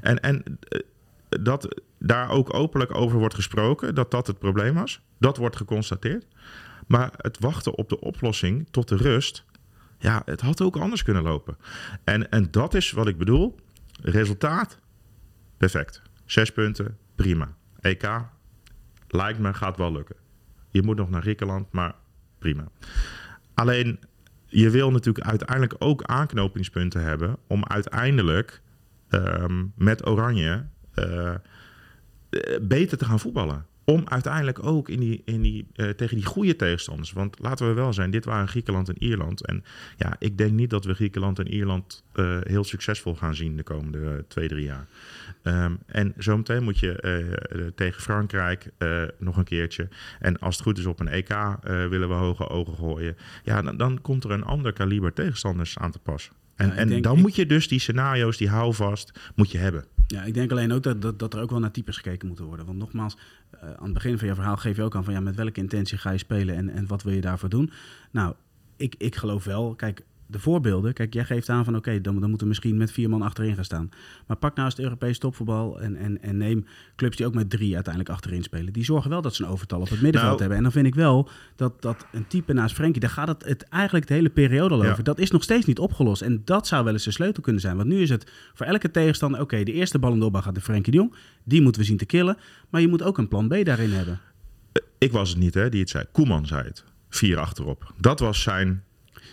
En, 0.00 0.20
en 0.20 0.58
eh, 0.68 0.80
dat 1.28 1.82
daar 1.98 2.30
ook 2.30 2.54
openlijk 2.54 2.94
over 2.94 3.18
wordt 3.18 3.34
gesproken, 3.34 3.94
dat 3.94 4.10
dat 4.10 4.26
het 4.26 4.38
probleem 4.38 4.74
was. 4.74 5.00
Dat 5.18 5.36
wordt 5.36 5.56
geconstateerd. 5.56 6.26
Maar 6.86 7.12
het 7.16 7.38
wachten 7.38 7.74
op 7.74 7.88
de 7.88 8.00
oplossing 8.00 8.68
tot 8.70 8.88
de 8.88 8.96
rust, 8.96 9.44
ja, 9.98 10.22
het 10.24 10.40
had 10.40 10.62
ook 10.62 10.76
anders 10.76 11.02
kunnen 11.02 11.22
lopen. 11.22 11.56
En, 12.04 12.30
en 12.30 12.50
dat 12.50 12.74
is 12.74 12.90
wat 12.90 13.06
ik 13.06 13.18
bedoel. 13.18 13.56
Resultaat, 14.02 14.78
perfect. 15.56 16.02
Zes 16.24 16.52
punten, 16.52 16.98
prima. 17.14 17.56
EK, 17.80 18.10
lijkt 19.08 19.38
me, 19.38 19.54
gaat 19.54 19.76
wel 19.76 19.92
lukken. 19.92 20.16
Je 20.70 20.82
moet 20.82 20.96
nog 20.96 21.10
naar 21.10 21.22
Griekenland, 21.22 21.72
maar 21.72 21.94
prima. 22.38 22.68
Alleen, 23.54 23.98
je 24.46 24.70
wil 24.70 24.90
natuurlijk 24.90 25.26
uiteindelijk 25.26 25.74
ook 25.78 26.02
aanknopingspunten 26.02 27.02
hebben 27.02 27.36
om 27.46 27.64
uiteindelijk 27.64 28.62
Ehm, 29.08 29.64
met 29.74 30.06
Oranje 30.06 30.64
uh, 30.94 31.34
beter 32.62 32.98
te 32.98 33.04
gaan 33.04 33.20
voetballen. 33.20 33.66
Om 33.88 34.02
uiteindelijk 34.04 34.64
ook 34.64 34.88
in 34.88 35.00
die, 35.00 35.22
in 35.24 35.42
die, 35.42 35.66
uh, 35.76 35.88
tegen 35.88 36.16
die 36.16 36.26
goede 36.26 36.56
tegenstanders. 36.56 37.12
Want 37.12 37.38
laten 37.38 37.68
we 37.68 37.72
wel 37.72 37.92
zijn, 37.92 38.10
dit 38.10 38.24
waren 38.24 38.48
Griekenland 38.48 38.88
en 38.88 39.02
Ierland. 39.02 39.46
En 39.46 39.64
ja, 39.96 40.16
ik 40.18 40.38
denk 40.38 40.52
niet 40.52 40.70
dat 40.70 40.84
we 40.84 40.94
Griekenland 40.94 41.38
en 41.38 41.52
Ierland 41.52 42.04
uh, 42.14 42.38
heel 42.42 42.64
succesvol 42.64 43.14
gaan 43.14 43.34
zien 43.34 43.56
de 43.56 43.62
komende 43.62 44.24
twee, 44.28 44.48
drie 44.48 44.64
jaar. 44.64 44.86
Um, 45.42 45.78
en 45.86 46.14
zometeen 46.16 46.62
moet 46.62 46.78
je 46.78 47.72
tegen 47.74 48.02
Frankrijk 48.02 48.70
nog 49.18 49.36
een 49.36 49.44
keertje. 49.44 49.88
En 50.20 50.38
als 50.38 50.54
het 50.54 50.64
goed 50.64 50.78
is 50.78 50.86
op 50.86 51.00
een 51.00 51.08
EK 51.08 51.34
willen 51.62 52.08
we 52.08 52.14
hoge 52.14 52.48
ogen 52.48 52.74
gooien. 52.74 53.16
Ja, 53.44 53.62
dan, 53.62 53.76
dan 53.76 54.00
komt 54.00 54.24
er 54.24 54.30
een 54.30 54.44
ander 54.44 54.72
kaliber 54.72 55.12
tegenstanders 55.12 55.78
aan 55.78 55.90
te 55.90 55.98
pas. 55.98 56.30
En, 56.56 56.72
en 56.72 57.02
dan 57.02 57.20
moet 57.20 57.36
je 57.36 57.46
dus 57.46 57.68
die 57.68 57.80
scenario's, 57.80 58.36
die 58.36 58.48
houvast, 58.48 59.32
moet 59.34 59.50
je 59.50 59.58
hebben. 59.58 59.84
Ja, 60.10 60.22
ik 60.22 60.34
denk 60.34 60.50
alleen 60.50 60.72
ook 60.72 60.82
dat, 60.82 61.02
dat, 61.02 61.18
dat 61.18 61.34
er 61.34 61.40
ook 61.40 61.50
wel 61.50 61.58
naar 61.58 61.70
types 61.70 61.96
gekeken 61.96 62.26
moeten 62.26 62.44
worden. 62.44 62.66
Want 62.66 62.78
nogmaals, 62.78 63.16
uh, 63.54 63.60
aan 63.60 63.84
het 63.84 63.92
begin 63.92 64.18
van 64.18 64.28
je 64.28 64.34
verhaal 64.34 64.56
geef 64.56 64.76
je 64.76 64.82
ook 64.82 64.94
aan 64.94 65.04
van 65.04 65.12
ja, 65.12 65.20
met 65.20 65.36
welke 65.36 65.60
intentie 65.60 65.98
ga 65.98 66.10
je 66.10 66.18
spelen 66.18 66.56
en, 66.56 66.68
en 66.68 66.86
wat 66.86 67.02
wil 67.02 67.12
je 67.12 67.20
daarvoor 67.20 67.48
doen. 67.48 67.70
Nou, 68.10 68.34
ik, 68.76 68.94
ik 68.98 69.16
geloof 69.16 69.44
wel, 69.44 69.74
kijk, 69.74 70.02
de 70.30 70.38
voorbeelden. 70.38 70.92
Kijk, 70.92 71.14
jij 71.14 71.24
geeft 71.24 71.48
aan 71.48 71.64
van 71.64 71.76
oké, 71.76 72.00
dan, 72.00 72.20
dan 72.20 72.28
moeten 72.28 72.46
we 72.46 72.46
misschien 72.46 72.76
met 72.76 72.92
vier 72.92 73.08
man 73.08 73.22
achterin 73.22 73.54
gaan 73.54 73.64
staan. 73.64 73.88
Maar 74.26 74.36
pak 74.36 74.54
nou 74.54 74.66
eens 74.66 74.76
het 74.76 74.84
Europees 74.84 75.18
topvoetbal 75.18 75.80
en, 75.80 75.96
en, 75.96 76.22
en 76.22 76.36
neem 76.36 76.66
clubs 76.96 77.16
die 77.16 77.26
ook 77.26 77.34
met 77.34 77.50
drie 77.50 77.74
uiteindelijk 77.74 78.14
achterin 78.14 78.42
spelen. 78.42 78.72
Die 78.72 78.84
zorgen 78.84 79.10
wel 79.10 79.22
dat 79.22 79.34
ze 79.34 79.42
een 79.42 79.50
overtal 79.50 79.80
op 79.80 79.88
het 79.88 80.00
middenveld 80.00 80.30
nou, 80.30 80.40
hebben. 80.40 80.56
En 80.56 80.62
dan 80.62 80.72
vind 80.72 80.86
ik 80.86 80.94
wel 80.94 81.28
dat, 81.56 81.82
dat 81.82 82.06
een 82.12 82.26
type 82.26 82.52
naast 82.52 82.74
Frenkie, 82.74 83.00
daar 83.00 83.10
gaat 83.10 83.28
het, 83.28 83.44
het 83.44 83.62
eigenlijk 83.62 84.06
de 84.06 84.14
hele 84.14 84.30
periode 84.30 84.74
al 84.74 84.84
over. 84.84 85.04
Dat 85.04 85.18
is 85.18 85.30
nog 85.30 85.42
steeds 85.42 85.66
niet 85.66 85.78
opgelost. 85.78 86.22
En 86.22 86.42
dat 86.44 86.66
zou 86.66 86.84
wel 86.84 86.92
eens 86.92 87.04
de 87.04 87.10
sleutel 87.10 87.42
kunnen 87.42 87.60
zijn. 87.60 87.76
Want 87.76 87.88
nu 87.88 88.00
is 88.00 88.10
het 88.10 88.32
voor 88.54 88.66
elke 88.66 88.90
tegenstander, 88.90 89.40
oké, 89.40 89.62
de 89.62 89.72
eerste 89.72 89.98
bal 89.98 90.12
in 90.12 90.20
de 90.20 90.42
gaat 90.42 90.54
de 90.54 90.60
Frenkie 90.60 90.92
de 90.92 90.98
Jong. 90.98 91.14
Die 91.44 91.62
moeten 91.62 91.80
we 91.80 91.86
zien 91.86 91.96
te 91.96 92.06
killen. 92.06 92.36
Maar 92.68 92.80
je 92.80 92.88
moet 92.88 93.02
ook 93.02 93.18
een 93.18 93.28
plan 93.28 93.48
B 93.48 93.64
daarin 93.64 93.90
hebben. 93.90 94.20
Ik 94.98 95.12
was 95.12 95.28
het 95.28 95.38
niet 95.38 95.54
hè, 95.54 95.68
die 95.68 95.80
het 95.80 95.90
zei. 95.90 96.04
Koeman 96.12 96.46
zei 96.46 96.62
het. 96.62 96.84
Vier 97.08 97.38
achterop. 97.38 97.92
Dat 97.96 98.20
was 98.20 98.42
zijn 98.42 98.82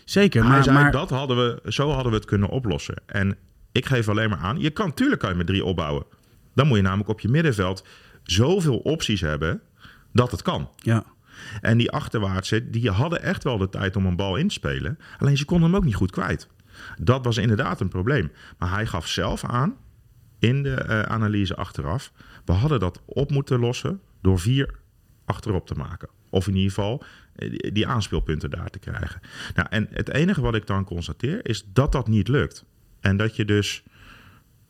Zeker, 0.06 0.44
maar, 0.44 0.52
hij 0.52 0.64
zei, 0.64 0.76
maar... 0.76 0.92
dat 0.92 1.10
hadden 1.10 1.38
we, 1.38 1.72
zo 1.72 1.90
hadden 1.90 2.12
we 2.12 2.18
het 2.18 2.28
kunnen 2.28 2.50
oplossen. 2.50 2.96
En 3.06 3.38
ik 3.72 3.86
geef 3.86 4.10
alleen 4.10 4.30
maar 4.30 4.40
aan, 4.40 4.60
je 4.60 4.70
kan, 4.70 4.94
tuurlijk 4.94 5.22
kan 5.22 5.30
je 5.30 5.36
met 5.36 5.48
drie 5.48 5.66
opbouwen. 5.66 6.06
Dan 6.54 6.68
moet 6.68 6.78
je 6.78 6.84
namelijk 6.84 7.10
op 7.10 7.20
je 7.20 7.28
middenveld 7.28 7.86
zoveel 8.24 8.78
opties 8.78 9.22
hebben 9.22 9.62
dat 10.14 10.32
het 10.32 10.42
kan. 10.42 10.70
Ja. 10.76 11.04
En 11.62 11.78
die 11.78 11.92
achterwaartse, 11.92 12.70
die 12.70 12.90
hadden 12.90 13.22
echt 13.22 13.44
wel 13.44 13.58
de 13.58 13.70
tijd 13.70 13.96
om 13.96 14.06
een 14.06 14.16
bal 14.16 14.36
in 14.36 14.48
te 14.48 14.54
spelen. 14.54 15.00
Alleen 15.20 15.38
ze 15.38 15.46
konden 15.46 15.68
hem 15.68 15.78
ook 15.78 15.86
niet 15.86 15.96
goed 15.96 16.12
kwijt. 16.12 16.48
Dat 17.02 17.26
was 17.26 17.38
inderdaad 17.38 17.80
een 17.80 17.88
probleem. 17.88 18.32
Maar 18.58 18.70
hij 18.70 18.86
gaf 18.86 19.08
zelf 19.08 19.44
aan, 19.44 19.76
in 20.40 20.64
de 20.64 20.86
uh, 20.90 21.02
analyse 21.02 21.56
achteraf... 21.56 22.12
we 22.46 22.52
hadden 22.52 22.80
dat 22.80 23.02
op 23.06 23.32
moeten 23.32 23.60
lossen 23.60 24.02
door 24.22 24.40
vier 24.40 24.76
achterop 25.26 25.68
te 25.68 25.76
maken. 25.76 26.10
Of 26.36 26.48
in 26.48 26.56
ieder 26.56 26.70
geval 26.70 27.04
eh, 27.36 27.74
die 27.74 27.88
aanspeelpunten 27.88 28.50
daar 28.50 28.70
te 28.70 28.80
krijgen. 28.80 29.22
Nou, 29.56 29.68
en 29.70 29.88
het 29.92 30.10
enige 30.10 30.42
wat 30.42 30.56
ik 30.56 30.68
dan 30.68 30.84
constateer 30.84 31.48
is 31.48 31.66
dat 31.74 31.92
dat 31.92 32.08
niet 32.08 32.28
lukt. 32.28 32.66
En 33.00 33.18
dat 33.18 33.36
je 33.36 33.46
dus 33.46 33.84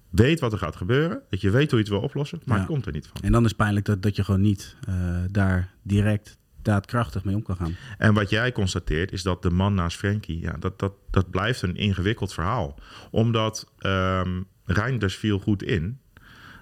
weet 0.10 0.39
wat 0.39 0.51
er 0.51 0.57
gaat 0.57 0.75
gebeuren, 0.75 1.22
dat 1.29 1.41
je 1.41 1.50
weet 1.50 1.69
hoe 1.69 1.79
je 1.79 1.86
het 1.86 1.93
wil 1.93 2.01
oplossen, 2.01 2.41
maar 2.45 2.57
het 2.57 2.67
komt 2.67 2.86
er 2.86 2.91
niet 2.91 3.07
van. 3.07 3.22
En 3.22 3.31
dan 3.31 3.45
is 3.45 3.53
pijnlijk 3.53 3.86
dat, 3.86 4.01
dat 4.01 4.15
je 4.15 4.24
gewoon 4.24 4.41
niet 4.41 4.75
uh, 4.89 5.17
daar 5.31 5.74
direct 5.81 6.38
daadkrachtig 6.62 7.24
mee 7.24 7.36
om 7.36 7.43
kan 7.43 7.55
gaan. 7.55 7.75
En 7.98 8.13
wat 8.13 8.29
jij 8.29 8.51
constateert 8.51 9.12
is 9.12 9.24
dat 9.24 9.41
de 9.41 9.50
man 9.50 9.74
naast 9.74 9.98
Frenkie, 9.98 10.39
ja, 10.39 10.55
dat, 10.60 10.79
dat, 10.79 10.93
dat 11.10 11.29
blijft 11.29 11.62
een 11.62 11.75
ingewikkeld 11.75 12.34
verhaal. 12.34 12.79
Omdat 13.12 13.72
um, 13.79 14.48
Reinders 14.65 15.15
viel 15.15 15.39
goed 15.39 15.63
in. 15.63 16.00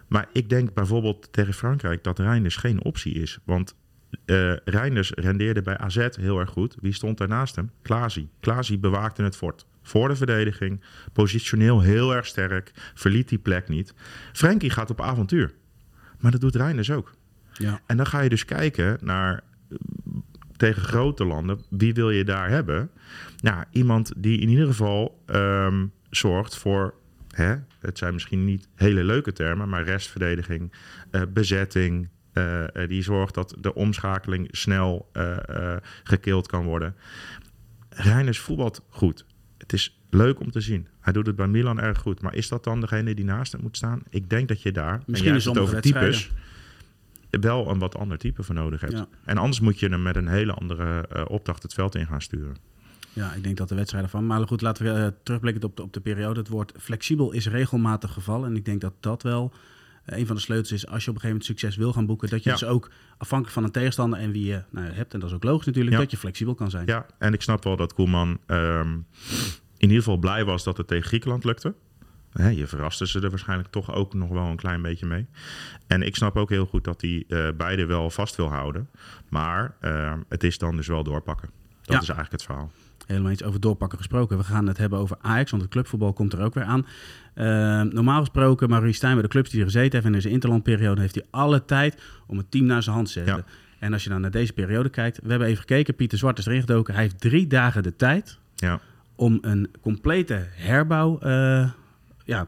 Maar 0.08 0.28
ik 0.34 0.50
denk 0.50 0.74
bijvoorbeeld 0.74 1.28
tegen 1.32 1.54
Frankrijk 1.54 2.04
dat 2.04 2.20
Reinders 2.20 2.56
geen 2.56 2.84
optie 2.84 3.14
is. 3.14 3.38
Want 3.44 3.76
Uh, 4.26 4.54
Reinders 4.66 5.12
rendeerde 5.12 5.62
bij 5.62 5.78
AZ 5.78 6.08
heel 6.12 6.40
erg 6.40 6.50
goed. 6.50 6.76
Wie 6.82 6.94
stond 6.94 7.18
daarnaast 7.18 7.56
hem? 7.56 7.72
Klaasie. 7.82 8.30
Klaasie 8.40 8.78
bewaakte 8.78 9.24
het 9.24 9.36
fort. 9.36 9.66
Voor 9.82 10.08
de 10.08 10.16
verdediging. 10.16 10.82
Positioneel 11.14 11.82
heel 11.82 12.16
erg 12.16 12.26
sterk. 12.26 12.72
Verliet 12.94 13.30
die 13.30 13.38
plek 13.38 13.68
niet. 13.68 13.94
Frenkie 14.34 14.70
gaat 14.70 14.90
op 14.90 15.02
avontuur. 15.02 15.54
Maar 16.20 16.32
dat 16.32 16.42
doet 16.42 16.56
Reinders 16.56 16.92
ook. 16.92 17.14
Ja. 17.54 17.82
En 17.86 17.98
dan 17.98 18.06
ga 18.06 18.20
je 18.20 18.30
dus 18.30 18.46
kijken 18.46 18.98
naar 19.02 19.44
tegen 20.58 20.82
grote 20.82 21.26
landen. 21.26 21.62
Wie 21.70 21.94
wil 21.94 22.10
je 22.10 22.24
daar 22.24 22.50
hebben? 22.50 22.90
Nou, 23.40 23.64
iemand 23.72 24.12
die 24.18 24.40
in 24.40 24.50
ieder 24.50 24.68
geval 24.68 25.24
um, 25.28 25.92
zorgt 26.10 26.58
voor 26.58 26.94
Hè? 27.34 27.56
Het 27.80 27.98
zijn 27.98 28.14
misschien 28.14 28.46
niet 28.46 28.68
hele 28.76 29.04
leuke 29.04 29.32
termen, 29.32 29.70
maar 29.70 29.84
restverdediging, 29.84 30.72
uh, 31.12 31.22
bezetting. 31.30 32.08
Uh, 32.34 32.88
die 32.88 33.02
zorgt 33.02 33.34
dat 33.34 33.56
de 33.60 33.74
omschakeling 33.74 34.48
snel 34.52 35.10
uh, 35.14 35.38
gekild 36.04 36.48
kan 36.48 36.64
worden. 36.64 36.96
Reiners 37.90 38.40
voetbalt 38.40 38.86
goed. 38.90 39.26
Het 39.58 39.74
is 39.74 40.00
leuk 40.10 40.40
om 40.40 40.52
te 40.52 40.62
zien. 40.62 40.88
Hij 41.00 41.14
doet 41.14 41.26
het 41.26 41.36
bij 41.36 41.48
Milan 41.48 41.80
erg 41.80 42.00
goed. 42.00 42.22
Maar 42.22 42.36
is 42.36 42.48
dat 42.48 42.64
dan 42.64 42.80
degene 42.82 43.16
die 43.16 43.26
naast 43.26 43.52
hem 43.52 43.62
moet 43.62 43.78
staan? 43.78 44.02
Ik 44.10 44.30
denk 44.30 44.48
dat 44.48 44.62
je 44.62 44.72
daar, 44.72 45.02
misschien 45.06 45.36
is 45.36 45.46
het 45.46 45.58
over 45.58 45.82
types, 45.82 46.32
wel 47.30 47.70
een 47.70 47.80
wat 47.80 47.98
ander 47.98 48.18
type 48.18 48.44
voor 48.44 48.56
nodig 48.56 48.82
hebt. 48.82 49.06
En 49.26 49.38
anders 49.38 49.60
moet 49.60 49.80
je 49.80 49.90
hem 49.90 50.02
met 50.02 50.16
een 50.16 50.28
hele 50.28 50.54
andere 50.54 51.08
opdracht 51.28 51.64
het 51.64 51.74
veld 51.74 51.96
in 51.96 52.08
gaan 52.08 52.22
sturen. 52.22 52.56
Ja, 53.14 53.34
ik 53.34 53.44
denk 53.44 53.58
dat 53.58 53.70
de 53.70 53.76
wedstrijden 53.76 54.10
van. 54.10 54.26
Maar 54.26 54.48
goed, 54.48 54.62
laten 54.62 54.86
we 54.86 55.14
terugblikken 55.24 55.64
op 55.64 55.76
de, 55.76 55.84
op 55.84 55.94
de 55.94 56.00
periode. 56.00 56.40
Het 56.40 56.50
woord 56.50 56.74
flexibel 56.80 57.32
is 57.32 57.48
regelmatig 57.48 58.14
gevallen. 58.14 58.50
En 58.50 58.56
ik 58.56 58.66
denk 58.66 58.82
dat 58.82 58.94
dat 59.00 59.24
wel 59.24 59.54
een 60.06 60.28
van 60.28 60.36
de 60.36 60.42
sleutels 60.42 60.72
is 60.72 60.88
als 60.88 61.04
je 61.04 61.10
op 61.10 61.16
een 61.16 61.22
gegeven 61.22 61.28
moment 61.28 61.46
succes 61.46 61.76
wil 61.76 61.94
gaan 61.94 62.06
boeken. 62.06 62.30
Dat 62.30 62.44
je 62.44 62.50
dus 62.50 62.66
ook 62.66 62.92
afhankelijk 63.18 63.56
van 63.56 63.64
een 63.64 63.72
tegenstander 63.72 64.20
en 64.20 64.32
wie 64.32 64.46
je 64.46 64.64
nou, 64.70 64.92
hebt, 64.92 65.14
en 65.14 65.20
dat 65.20 65.30
is 65.30 65.36
ook 65.36 65.44
logisch 65.44 65.66
natuurlijk, 65.66 65.98
dat 65.98 66.12
je 66.12 66.18
flexibel 66.18 66.56
kan 66.56 66.70
zijn. 66.70 66.86
Ja, 66.86 67.06
en 67.18 67.34
ik 67.34 67.42
snap 67.42 67.64
wel 67.64 67.76
dat 67.76 67.94
Koeman 67.94 68.40
um, 68.48 69.06
in 69.78 69.90
ieder 69.90 69.98
geval 69.98 70.18
blij 70.18 70.46
was 70.46 70.64
dat 70.64 70.78
het 70.78 70.88
tegen 70.88 71.06
Griekenland 71.06 71.44
lukte. 71.44 71.74
je 72.56 72.68
verraste 72.68 73.08
ze 73.08 73.20
er 73.20 73.30
waarschijnlijk 73.30 73.70
toch 73.70 73.94
ook 73.94 74.14
nog 74.14 74.30
wel 74.30 74.46
een 74.46 74.56
klein 74.56 74.82
beetje 74.82 75.06
mee. 75.06 75.28
En 75.88 76.02
ik 76.02 76.16
snap 76.16 76.38
ook 76.38 76.50
heel 76.50 76.66
goed 76.66 76.84
dat 76.84 77.02
hij 77.02 77.24
uh, 77.28 77.48
beide 77.58 77.86
wel 77.86 78.10
vast 78.10 78.36
wil 78.36 78.50
houden. 78.50 78.90
Maar 79.30 79.76
ehm, 79.80 80.20
het 80.30 80.44
is 80.44 80.58
dan 80.58 80.76
dus 80.76 80.88
wel 80.88 81.04
doorpakken. 81.04 81.50
Dat 81.84 82.02
is 82.02 82.10
eigenlijk 82.10 82.32
het 82.32 82.44
verhaal 82.44 82.72
helemaal 83.08 83.32
iets 83.32 83.44
over 83.44 83.60
doorpakken 83.60 83.98
gesproken. 83.98 84.38
We 84.38 84.44
gaan 84.44 84.68
het 84.68 84.78
hebben 84.78 85.00
over 85.00 85.18
Ajax, 85.22 85.52
want 85.52 85.64
het 85.64 85.72
clubvoetbal 85.72 86.14
komt 86.14 86.34
er 86.34 86.42
ook 86.42 86.54
weer 86.54 86.64
aan. 86.64 86.86
Uh, 87.36 87.94
normaal 87.94 88.20
gesproken, 88.20 88.70
Maurice 88.70 88.96
Stijn 88.96 89.14
bij 89.14 89.22
de 89.22 89.28
clubs 89.28 89.50
die 89.50 89.60
er 89.60 89.66
gezeten 89.66 89.92
heeft... 89.92 90.06
en 90.06 90.14
in 90.14 90.22
zijn 90.22 90.34
interlandperiode 90.34 91.02
heeft 91.02 91.16
hij 91.16 91.26
alle 91.30 91.66
tijd 91.66 92.02
om 92.28 92.38
het 92.38 92.52
team 92.52 92.66
naar 92.66 92.84
zijn 92.84 92.96
hand 92.96 93.08
te 93.08 93.14
zetten. 93.14 93.46
En 93.80 93.94
als 93.94 94.04
je 94.04 94.10
dan 94.10 94.22
naar 94.22 94.32
deze 94.32 94.54
periode 94.54 94.90
kijkt... 94.90 95.20
we 95.24 95.30
hebben 95.30 95.48
even 95.48 95.60
gekeken, 95.60 95.96
Pieter 95.96 96.18
Zwart 96.18 96.38
is 96.38 96.46
erin 96.46 96.60
gedoken. 96.60 96.94
Hij 96.94 97.04
heeft 97.04 97.22
drie 97.22 97.48
dagen 97.48 97.84
de 97.84 97.96
tijd 97.96 98.38
ja. 98.56 98.80
om 99.16 99.38
een 99.42 99.70
complete 99.82 100.48
herbouw 100.52 101.20
uh, 101.24 101.70
ja, 102.26 102.48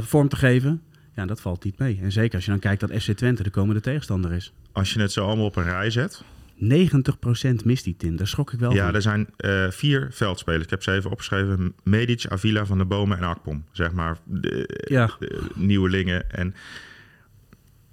vorm 0.00 0.28
te 0.28 0.36
geven. 0.36 0.82
Ja, 1.14 1.26
dat 1.26 1.40
valt 1.40 1.64
niet 1.64 1.78
mee. 1.78 1.98
En 2.02 2.12
zeker 2.12 2.34
als 2.34 2.44
je 2.44 2.50
dan 2.50 2.60
kijkt 2.60 2.80
dat 2.80 3.02
FC 3.02 3.12
Twente 3.12 3.42
de 3.42 3.50
komende 3.50 3.80
tegenstander 3.80 4.32
is. 4.32 4.52
Als 4.72 4.92
je 4.92 5.00
het 5.00 5.12
zo 5.12 5.26
allemaal 5.26 5.44
op 5.44 5.56
een 5.56 5.64
rij 5.64 5.90
zet 5.90 6.24
90% 6.58 7.64
mist 7.64 7.84
die 7.84 7.96
Tim. 7.96 8.16
Daar 8.16 8.26
schrok 8.26 8.52
ik 8.52 8.58
wel 8.58 8.72
Ja, 8.72 8.92
er 8.92 9.02
zijn 9.02 9.28
uh, 9.38 9.70
vier 9.70 10.08
veldspelers. 10.10 10.64
Ik 10.64 10.70
heb 10.70 10.82
ze 10.82 10.92
even 10.92 11.10
opgeschreven. 11.10 11.74
Medic, 11.82 12.26
Avila, 12.26 12.66
Van 12.66 12.76
der 12.78 12.86
Bomen 12.86 13.18
en 13.18 13.24
Akpom. 13.24 13.64
Zeg 13.72 13.92
maar 13.92 14.18
de, 14.24 14.84
ja. 14.88 15.10
de 15.18 15.42
nieuwelingen. 15.54 16.30
En 16.30 16.54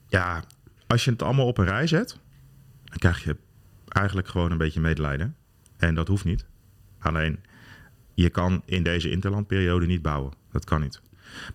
ja, 0.07 0.43
als 0.87 1.05
je 1.05 1.11
het 1.11 1.21
allemaal 1.21 1.47
op 1.47 1.57
een 1.57 1.65
rij 1.65 1.87
zet... 1.87 2.19
dan 2.83 2.97
krijg 2.97 3.23
je 3.23 3.35
eigenlijk 3.87 4.27
gewoon 4.27 4.51
een 4.51 4.57
beetje 4.57 4.81
medelijden. 4.81 5.35
En 5.77 5.95
dat 5.95 6.07
hoeft 6.07 6.25
niet. 6.25 6.45
Alleen, 6.99 7.39
je 8.13 8.29
kan 8.29 8.61
in 8.65 8.83
deze 8.83 9.09
interlandperiode 9.09 9.85
niet 9.85 10.01
bouwen. 10.01 10.33
Dat 10.51 10.65
kan 10.65 10.81
niet. 10.81 11.01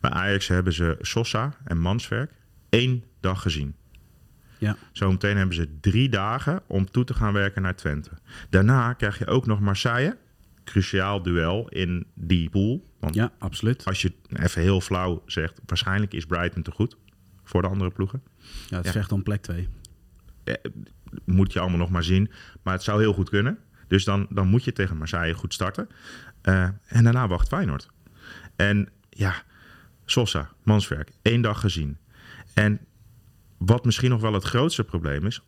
Bij 0.00 0.10
Ajax 0.10 0.48
hebben 0.48 0.72
ze 0.72 0.96
Sosa 1.00 1.56
en 1.64 1.78
Manswerk 1.78 2.32
één 2.68 3.04
dag 3.20 3.42
gezien. 3.42 3.74
Ja. 4.58 4.76
Zometeen 4.92 5.36
hebben 5.36 5.54
ze 5.54 5.78
drie 5.80 6.08
dagen 6.08 6.62
om 6.66 6.90
toe 6.90 7.04
te 7.04 7.14
gaan 7.14 7.32
werken 7.32 7.62
naar 7.62 7.76
Twente. 7.76 8.10
Daarna 8.50 8.92
krijg 8.92 9.18
je 9.18 9.26
ook 9.26 9.46
nog 9.46 9.60
Marseille. 9.60 10.16
Cruciaal 10.64 11.22
duel 11.22 11.68
in 11.68 12.06
die 12.14 12.50
pool. 12.50 12.84
Want 13.00 13.14
ja, 13.14 13.32
absoluut. 13.38 13.84
Als 13.84 14.02
je 14.02 14.12
even 14.32 14.62
heel 14.62 14.80
flauw 14.80 15.22
zegt, 15.26 15.60
waarschijnlijk 15.66 16.14
is 16.14 16.26
Brighton 16.26 16.62
te 16.62 16.70
goed 16.70 16.96
voor 17.44 17.62
de 17.62 17.68
andere 17.68 17.90
ploegen. 17.90 18.22
Ja, 18.68 18.76
het 18.76 18.90
vecht 18.90 19.12
om 19.12 19.22
plek 19.22 19.42
2. 19.42 19.68
moet 21.24 21.52
je 21.52 21.60
allemaal 21.60 21.78
nog 21.78 21.90
maar 21.90 22.04
zien. 22.04 22.30
Maar 22.62 22.74
het 22.74 22.82
zou 22.82 23.00
heel 23.00 23.12
goed 23.12 23.28
kunnen. 23.28 23.58
Dus 23.86 24.04
dan, 24.04 24.26
dan 24.30 24.48
moet 24.48 24.64
je 24.64 24.72
tegen 24.72 24.96
Marseille 24.96 25.34
goed 25.34 25.54
starten. 25.54 25.88
Uh, 26.42 26.68
en 26.86 27.04
daarna 27.04 27.28
wacht 27.28 27.48
Feyenoord. 27.48 27.88
En 28.56 28.88
ja, 29.10 29.42
Sosa, 30.04 30.50
Manswerk, 30.62 31.10
één 31.22 31.40
dag 31.40 31.60
gezien. 31.60 31.98
En 32.54 32.80
wat 33.58 33.84
misschien 33.84 34.10
nog 34.10 34.20
wel 34.20 34.32
het 34.32 34.44
grootste 34.44 34.84
probleem 34.84 35.26
is. 35.26 35.42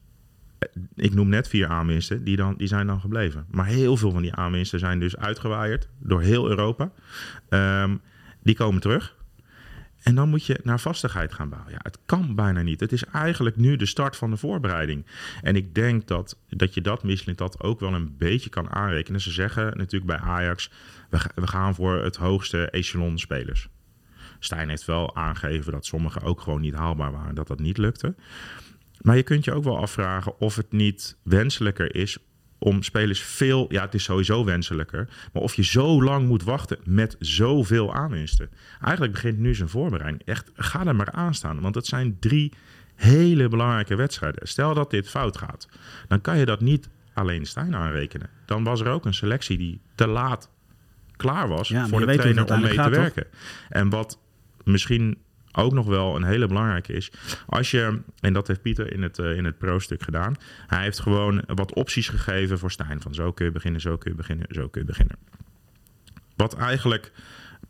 Eh, 0.59 0.69
ik 0.95 1.15
noem 1.15 1.29
net 1.29 1.49
vier 1.49 1.67
aanwinsten, 1.67 2.25
die, 2.25 2.37
dan, 2.37 2.55
die 2.57 2.69
zijn 2.69 2.87
dan 2.87 3.01
gebleven. 3.01 3.47
Maar 3.51 3.67
heel 3.67 3.97
veel 3.97 4.11
van 4.11 4.23
die 4.23 4.35
aanwinsten 4.35 4.79
zijn 4.79 4.99
dus 4.99 5.17
uitgewaaid 5.17 5.89
door 5.99 6.23
heel 6.23 6.49
Europa. 6.49 6.93
Um, 7.49 8.01
die 8.43 8.55
komen 8.55 8.81
terug. 8.81 9.19
En 10.03 10.15
dan 10.15 10.29
moet 10.29 10.47
je 10.47 10.61
naar 10.63 10.81
vastigheid 10.81 11.33
gaan 11.33 11.49
bouwen. 11.49 11.73
Ja, 11.73 11.79
het 11.83 11.99
kan 12.07 12.35
bijna 12.35 12.63
niet. 12.63 12.81
Het 12.81 12.93
is 12.93 13.05
eigenlijk 13.05 13.57
nu 13.57 13.77
de 13.77 13.87
start 13.87 14.17
van 14.17 14.31
de 14.31 14.37
voorbereiding. 14.37 15.07
En 15.43 15.57
ik 15.57 15.75
denk 15.75 16.07
dat, 16.07 16.37
dat 16.49 16.75
je 16.75 16.81
dat 16.81 17.03
Michelin 17.03 17.37
dat 17.37 17.63
ook 17.63 17.81
wel 17.81 17.95
een 17.95 18.17
beetje 18.17 18.51
kan 18.51 18.71
aanrekenen. 18.71 19.21
Ze 19.21 19.31
zeggen 19.31 19.77
natuurlijk 19.77 20.07
bij 20.07 20.29
Ajax, 20.29 20.71
we, 21.11 21.19
we 21.35 21.47
gaan 21.47 21.75
voor 21.75 22.03
het 22.05 22.17
hoogste 22.17 22.71
echelon 22.71 23.19
spelers. 23.19 23.69
Stijn 24.41 24.69
heeft 24.69 24.85
wel 24.85 25.17
aangegeven 25.17 25.73
dat 25.73 25.87
sommige 25.87 26.21
ook 26.21 26.41
gewoon 26.41 26.61
niet 26.61 26.75
haalbaar 26.75 27.13
waren, 27.13 27.35
dat 27.35 27.47
dat 27.47 27.61
niet 27.61 27.79
lukte. 27.79 28.15
Maar 29.01 29.17
je 29.17 29.23
kunt 29.23 29.45
je 29.45 29.53
ook 29.53 29.65
wel 29.65 29.79
afvragen 29.79 30.41
of 30.41 30.57
het 30.57 30.73
niet 30.73 31.17
wenselijker 31.23 31.95
is 31.95 32.19
om 32.59 32.83
spelers 32.83 33.21
veel. 33.21 33.67
Ja, 33.69 33.83
het 33.83 33.95
is 33.95 34.05
sowieso 34.05 34.45
wenselijker. 34.45 35.09
Maar 35.33 35.43
of 35.43 35.55
je 35.55 35.65
zo 35.65 36.03
lang 36.03 36.29
moet 36.29 36.43
wachten 36.43 36.79
met 36.85 37.17
zoveel 37.19 37.95
aanwinsten. 37.95 38.51
Eigenlijk 38.81 39.13
begint 39.13 39.39
nu 39.39 39.55
zijn 39.55 39.69
voorbereiding. 39.69 40.23
Echt, 40.25 40.51
ga 40.55 40.87
er 40.87 40.97
maar 40.97 41.11
aan 41.11 41.35
staan. 41.35 41.61
Want 41.61 41.75
het 41.75 41.87
zijn 41.87 42.17
drie 42.19 42.53
hele 42.95 43.49
belangrijke 43.49 43.95
wedstrijden. 43.95 44.49
Stel 44.49 44.75
dat 44.75 44.91
dit 44.91 45.09
fout 45.09 45.37
gaat, 45.37 45.69
dan 46.09 46.21
kan 46.21 46.39
je 46.39 46.45
dat 46.45 46.61
niet 46.61 46.89
alleen 47.13 47.47
Stijn 47.47 47.77
aanrekenen. 47.77 48.31
Dan 48.45 48.65
was 48.65 48.81
er 48.81 48.89
ook 48.89 49.05
een 49.05 49.15
selectie 49.15 49.59
die 49.59 49.81
te 49.95 50.07
laat 50.07 50.51
klaar 51.17 51.49
was 51.49 51.69
voor 51.69 52.07
de 52.07 52.17
trainer 52.17 52.55
om 52.55 52.61
mee 52.61 52.75
te 52.75 52.91
werken. 52.91 53.27
En 53.69 53.89
wat 53.89 54.19
misschien 54.65 55.19
ook 55.53 55.73
nog 55.73 55.87
wel 55.87 56.17
een 56.17 56.25
hele 56.25 56.47
belangrijke 56.47 56.93
is. 56.93 57.13
Als 57.47 57.71
je, 57.71 58.01
en 58.21 58.33
dat 58.33 58.47
heeft 58.47 58.63
Pieter 58.63 58.93
in 58.93 59.03
het, 59.03 59.19
uh, 59.19 59.37
in 59.37 59.45
het 59.45 59.59
pro-stuk 59.59 60.03
gedaan. 60.03 60.35
Hij 60.67 60.83
heeft 60.83 61.01
gewoon 61.01 61.43
wat 61.47 61.75
opties 61.75 62.09
gegeven 62.09 62.59
voor 62.59 62.71
Stijn. 62.71 63.01
Van 63.01 63.15
zo 63.15 63.33
kun 63.33 63.47
je 63.47 63.53
beginnen, 63.53 63.81
zo 63.81 63.97
kun 63.97 64.11
je 64.11 64.17
beginnen, 64.17 64.47
zo 64.51 64.69
kun 64.69 64.81
je 64.81 64.87
beginnen. 64.87 65.17
Wat 66.37 66.55
eigenlijk 66.55 67.13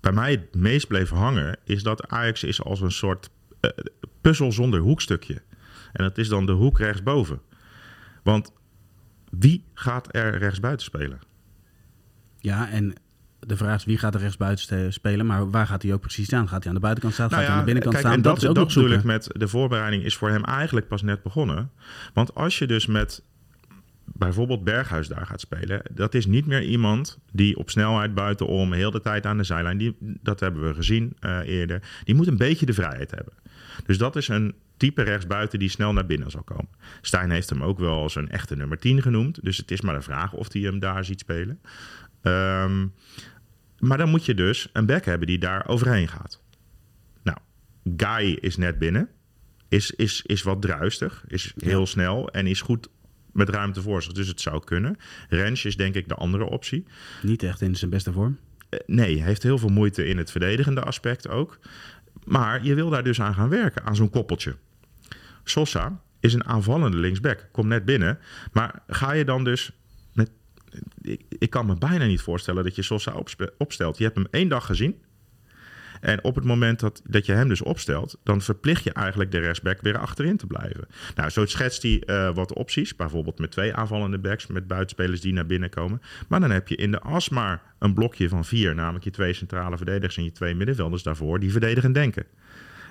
bij 0.01 0.13
mij 0.13 0.31
het 0.31 0.55
meest 0.55 0.89
bleef 0.89 1.11
hangen, 1.11 1.57
is 1.65 1.83
dat 1.83 2.09
Ajax 2.09 2.45
is 2.45 2.63
als 2.63 2.81
een 2.81 2.93
soort 2.93 3.31
uh, 3.61 3.71
puzzel 4.21 4.53
zonder 4.53 4.81
hoekstukje. 4.81 5.43
En 5.93 6.05
dat 6.05 6.19
is 6.19 6.29
dan 6.29 6.47
de 6.47 6.53
hoek 6.53 6.79
rechtsboven. 6.79 7.41
Want 8.23 8.53
wie 9.31 9.65
gaat 9.75 10.15
er 10.15 10.39
rechtsbuiten 10.39 10.85
spelen? 10.87 11.21
Ja, 12.39 12.71
en 12.71 12.95
de 13.41 13.57
vraag 13.57 13.77
is 13.77 13.85
wie 13.85 13.99
gaat 13.99 14.15
er 14.15 14.21
rechtsbuiten 14.21 14.93
spelen, 14.93 15.27
maar 15.27 15.51
waar 15.51 15.67
gaat 15.67 15.83
hij 15.83 15.93
ook 15.93 16.01
precies 16.01 16.27
staan? 16.27 16.49
Gaat 16.49 16.59
hij 16.59 16.69
aan 16.69 16.75
de 16.75 16.81
buitenkant 16.81 17.15
staan? 17.15 17.29
Nou 17.31 17.41
gaat 17.41 17.51
hij 17.51 17.59
aan 17.61 17.67
de 17.67 17.73
binnenkant 17.73 17.99
staan? 17.99 18.13
En 18.13 18.23
dat, 18.23 18.41
dat 18.41 18.43
is 18.43 18.79
ook 18.79 18.89
dat 18.89 18.99
ik 18.99 19.05
met 19.05 19.31
de 19.33 19.49
voorbereiding 19.49 20.05
is 20.05 20.17
voor 20.17 20.31
hem 20.31 20.45
eigenlijk 20.45 20.89
pas 20.89 21.03
net 21.03 21.23
begonnen. 21.23 21.71
Want 22.15 22.35
als 22.35 22.59
je 22.59 22.67
dus 22.67 22.87
met 22.87 23.23
bijvoorbeeld 24.05 24.65
Berghuis 24.65 25.09
daar 25.09 25.27
gaat 25.27 25.41
spelen, 25.41 25.83
dat 25.91 26.15
is 26.15 26.27
niet 26.27 26.47
meer 26.47 26.63
iemand 26.63 27.19
die 27.33 27.57
op 27.57 27.71
snelheid 27.71 28.15
buitenom 28.15 28.73
heel 28.73 28.91
de 28.91 29.01
tijd 29.01 29.27
aan 29.27 29.37
de 29.37 29.45
zijlijn, 29.45 29.79
die, 29.79 29.97
dat 30.01 30.41
hebben 30.41 30.69
we 30.69 30.75
gezien 30.75 31.17
uh, 31.21 31.39
eerder, 31.45 31.83
die 32.05 32.15
moet 32.15 32.27
een 32.27 32.37
beetje 32.37 32.67
de 32.67 32.73
vrijheid 32.73 33.11
hebben. 33.11 33.33
Dus 33.87 33.99
dat 33.99 34.17
is 34.17 34.29
een 34.29 34.55
type 34.77 35.03
rechtsbuiten 35.03 35.59
die 35.59 35.69
snel 35.69 35.93
naar 35.93 36.07
binnen 36.07 36.31
zal 36.31 36.43
komen. 36.43 36.69
Stijn 37.01 37.31
heeft 37.31 37.51
hem 37.51 37.63
ook 37.63 37.79
wel 37.79 38.03
als 38.03 38.15
een 38.15 38.29
echte 38.29 38.57
nummer 38.57 38.79
10 38.79 39.03
genoemd, 39.03 39.45
dus 39.45 39.57
het 39.57 39.71
is 39.71 39.81
maar 39.81 39.95
de 39.95 40.03
vraag 40.03 40.33
of 40.33 40.53
hij 40.53 40.63
hem 40.63 40.79
daar 40.79 41.05
ziet 41.05 41.21
spelen. 41.21 41.61
Um, 42.23 42.95
maar 43.79 43.99
dan 43.99 44.09
moet 44.09 44.25
je 44.25 44.35
dus 44.35 44.69
een 44.73 44.87
back 44.87 45.05
hebben 45.05 45.27
die 45.27 45.39
daar 45.39 45.69
overheen 45.69 46.09
gaat. 46.09 46.41
Nou, 47.23 47.39
Guy 47.97 48.39
is 48.41 48.57
net 48.57 48.79
binnen. 48.79 49.09
Is, 49.69 49.91
is, 49.91 50.23
is 50.27 50.43
wat 50.43 50.63
druistig. 50.63 51.25
Is 51.29 51.53
heel 51.57 51.87
snel 51.87 52.31
en 52.31 52.47
is 52.47 52.61
goed 52.61 52.89
met 53.33 53.49
ruimte 53.49 53.83
voor 53.83 54.03
zich. 54.03 54.13
Dus 54.13 54.29
het 54.29 54.41
zou 54.41 54.65
kunnen. 54.65 54.97
Rens 55.29 55.65
is 55.65 55.77
denk 55.77 55.95
ik 55.95 56.09
de 56.09 56.15
andere 56.15 56.45
optie. 56.45 56.85
Niet 57.23 57.43
echt 57.43 57.61
in 57.61 57.77
zijn 57.77 57.91
beste 57.91 58.13
vorm. 58.13 58.39
Uh, 58.71 58.81
nee, 58.87 59.23
heeft 59.23 59.43
heel 59.43 59.59
veel 59.59 59.69
moeite 59.69 60.05
in 60.07 60.19
het 60.19 60.31
verdedigende 60.31 60.83
aspect 60.83 61.29
ook. 61.29 61.59
Maar 62.25 62.65
je 62.65 62.75
wil 62.75 62.91
daar 62.91 63.05
dus 63.05 63.21
aan 63.21 63.35
gaan 63.35 63.49
werken, 63.49 63.85
aan 63.85 63.97
zo'n 63.97 64.11
koppeltje. 64.11 64.57
Sosa 65.45 66.01
is 66.21 66.35
een 66.35 66.45
aanvallende 66.45 66.97
linksback. 66.97 67.49
Komt 67.53 67.69
net 67.69 67.85
binnen. 67.85 68.19
Maar 68.53 68.83
ga 68.87 69.13
je 69.13 69.25
dan 69.25 69.45
dus. 69.45 69.73
Ik, 71.39 71.51
kan 71.51 71.67
me 71.67 71.75
bijna 71.75 72.07
niet 72.07 72.21
voorstellen 72.21 72.65
dat 72.65 72.75
je 72.75 72.83
Sosa 72.83 73.23
opstelt. 73.59 73.99
Je 73.99 74.05
hebt 74.05 74.17
hem 74.17 74.27
één 74.31 74.49
dag 74.49 74.67
gezien. 74.67 75.03
En 76.01 76.25
op 76.25 76.35
het 76.35 76.45
moment 76.45 76.81
dat, 76.81 77.03
dat 77.05 77.27
je 77.27 77.33
hem 77.33 77.49
dus 77.49 77.63
opstelt, 77.63 78.19
dan 78.23 78.41
verplicht 78.41 78.85
je 78.85 78.93
eigenlijk 78.93 79.31
de 79.31 79.39
rechtsback 79.39 79.81
weer 79.81 79.99
achterin 79.99 80.37
te 80.37 80.47
blijven. 80.47 80.87
Nou, 81.15 81.31
zo 81.31 81.47
schetst 81.47 81.83
hij 81.83 82.03
eh, 82.07 82.35
wat 82.35 82.53
opties, 82.53 82.97
bijvoorbeeld 82.97 83.39
met 83.39 83.51
twee 83.51 83.75
aanvallende 83.75 84.19
backs, 84.19 84.47
met 84.47 84.67
buitenspelers 84.67 85.21
die 85.21 85.33
naar 85.33 85.47
binnen 85.47 85.71
komen. 85.71 86.03
Maar 86.29 86.41
dan 86.41 86.51
heb 86.51 86.69
je 86.69 86.77
in 86.77 86.91
de 86.91 87.01
as 87.01 87.29
maar 87.29 87.63
een 87.79 87.95
blokje 87.95 88.29
van 88.29 88.45
vier, 88.45 88.75
namelijk 88.75 89.05
je 89.05 89.11
twee 89.11 89.33
centrale 89.33 89.77
verdedigers 89.77 90.17
en 90.17 90.25
je 90.25 90.33
twee 90.33 90.55
middenvelders 90.55 91.03
daarvoor, 91.03 91.41
die 91.41 91.51
verdedigen 91.51 91.93
denken. 91.93 92.27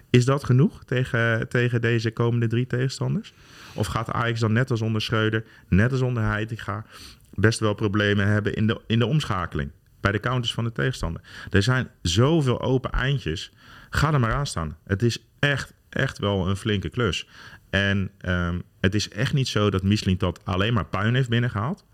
Is 0.10 0.26
dat 0.26 0.44
genoeg 0.44 0.84
tegen, 0.84 1.50
tegen 1.50 1.82
deze 1.82 2.12
komende 2.12 2.48
drie 2.48 2.68
tegenstanders? 2.68 3.34
Of 3.74 3.88
gaat 3.88 4.12
Ajax 4.12 4.40
dan 4.40 4.54
net 4.54 4.72
als 4.72 4.82
onder 4.82 5.02
Schreuder, 5.02 5.44
net 5.68 5.92
als 5.92 6.02
onder 6.02 6.24
Heitinga, 6.24 6.86
best 7.34 7.60
wel 7.60 7.74
problemen 7.74 8.28
hebben 8.28 8.56
in 8.56 8.68
de, 8.68 8.82
in 8.88 9.00
de 9.00 9.06
omschakeling? 9.06 9.72
Bij 10.00 10.12
de 10.12 10.20
counters 10.20 10.54
van 10.54 10.64
de 10.64 10.72
tegenstander. 10.72 11.22
Er 11.50 11.64
zijn 11.64 11.90
zoveel 12.02 12.62
open 12.62 12.92
eindjes. 12.92 13.52
Ga 13.90 14.14
er 14.14 14.20
maar 14.20 14.34
aan 14.34 14.48
staan. 14.48 14.78
Het 14.84 15.04
is 15.04 15.24
echt, 15.40 15.74
echt 15.90 16.18
wel 16.18 16.48
een 16.48 16.56
flinke 16.56 16.90
klus. 16.90 17.28
En 17.70 18.12
ehm, 18.18 18.60
het 18.80 18.96
is 18.96 19.10
echt 19.10 19.34
niet 19.34 19.48
zo 19.48 19.70
dat 19.70 19.84
Michelin 19.84 20.18
dat 20.18 20.46
alleen 20.46 20.74
maar 20.74 20.86
puin 20.86 21.16
heeft 21.16 21.30
binnengehaald. 21.30 21.86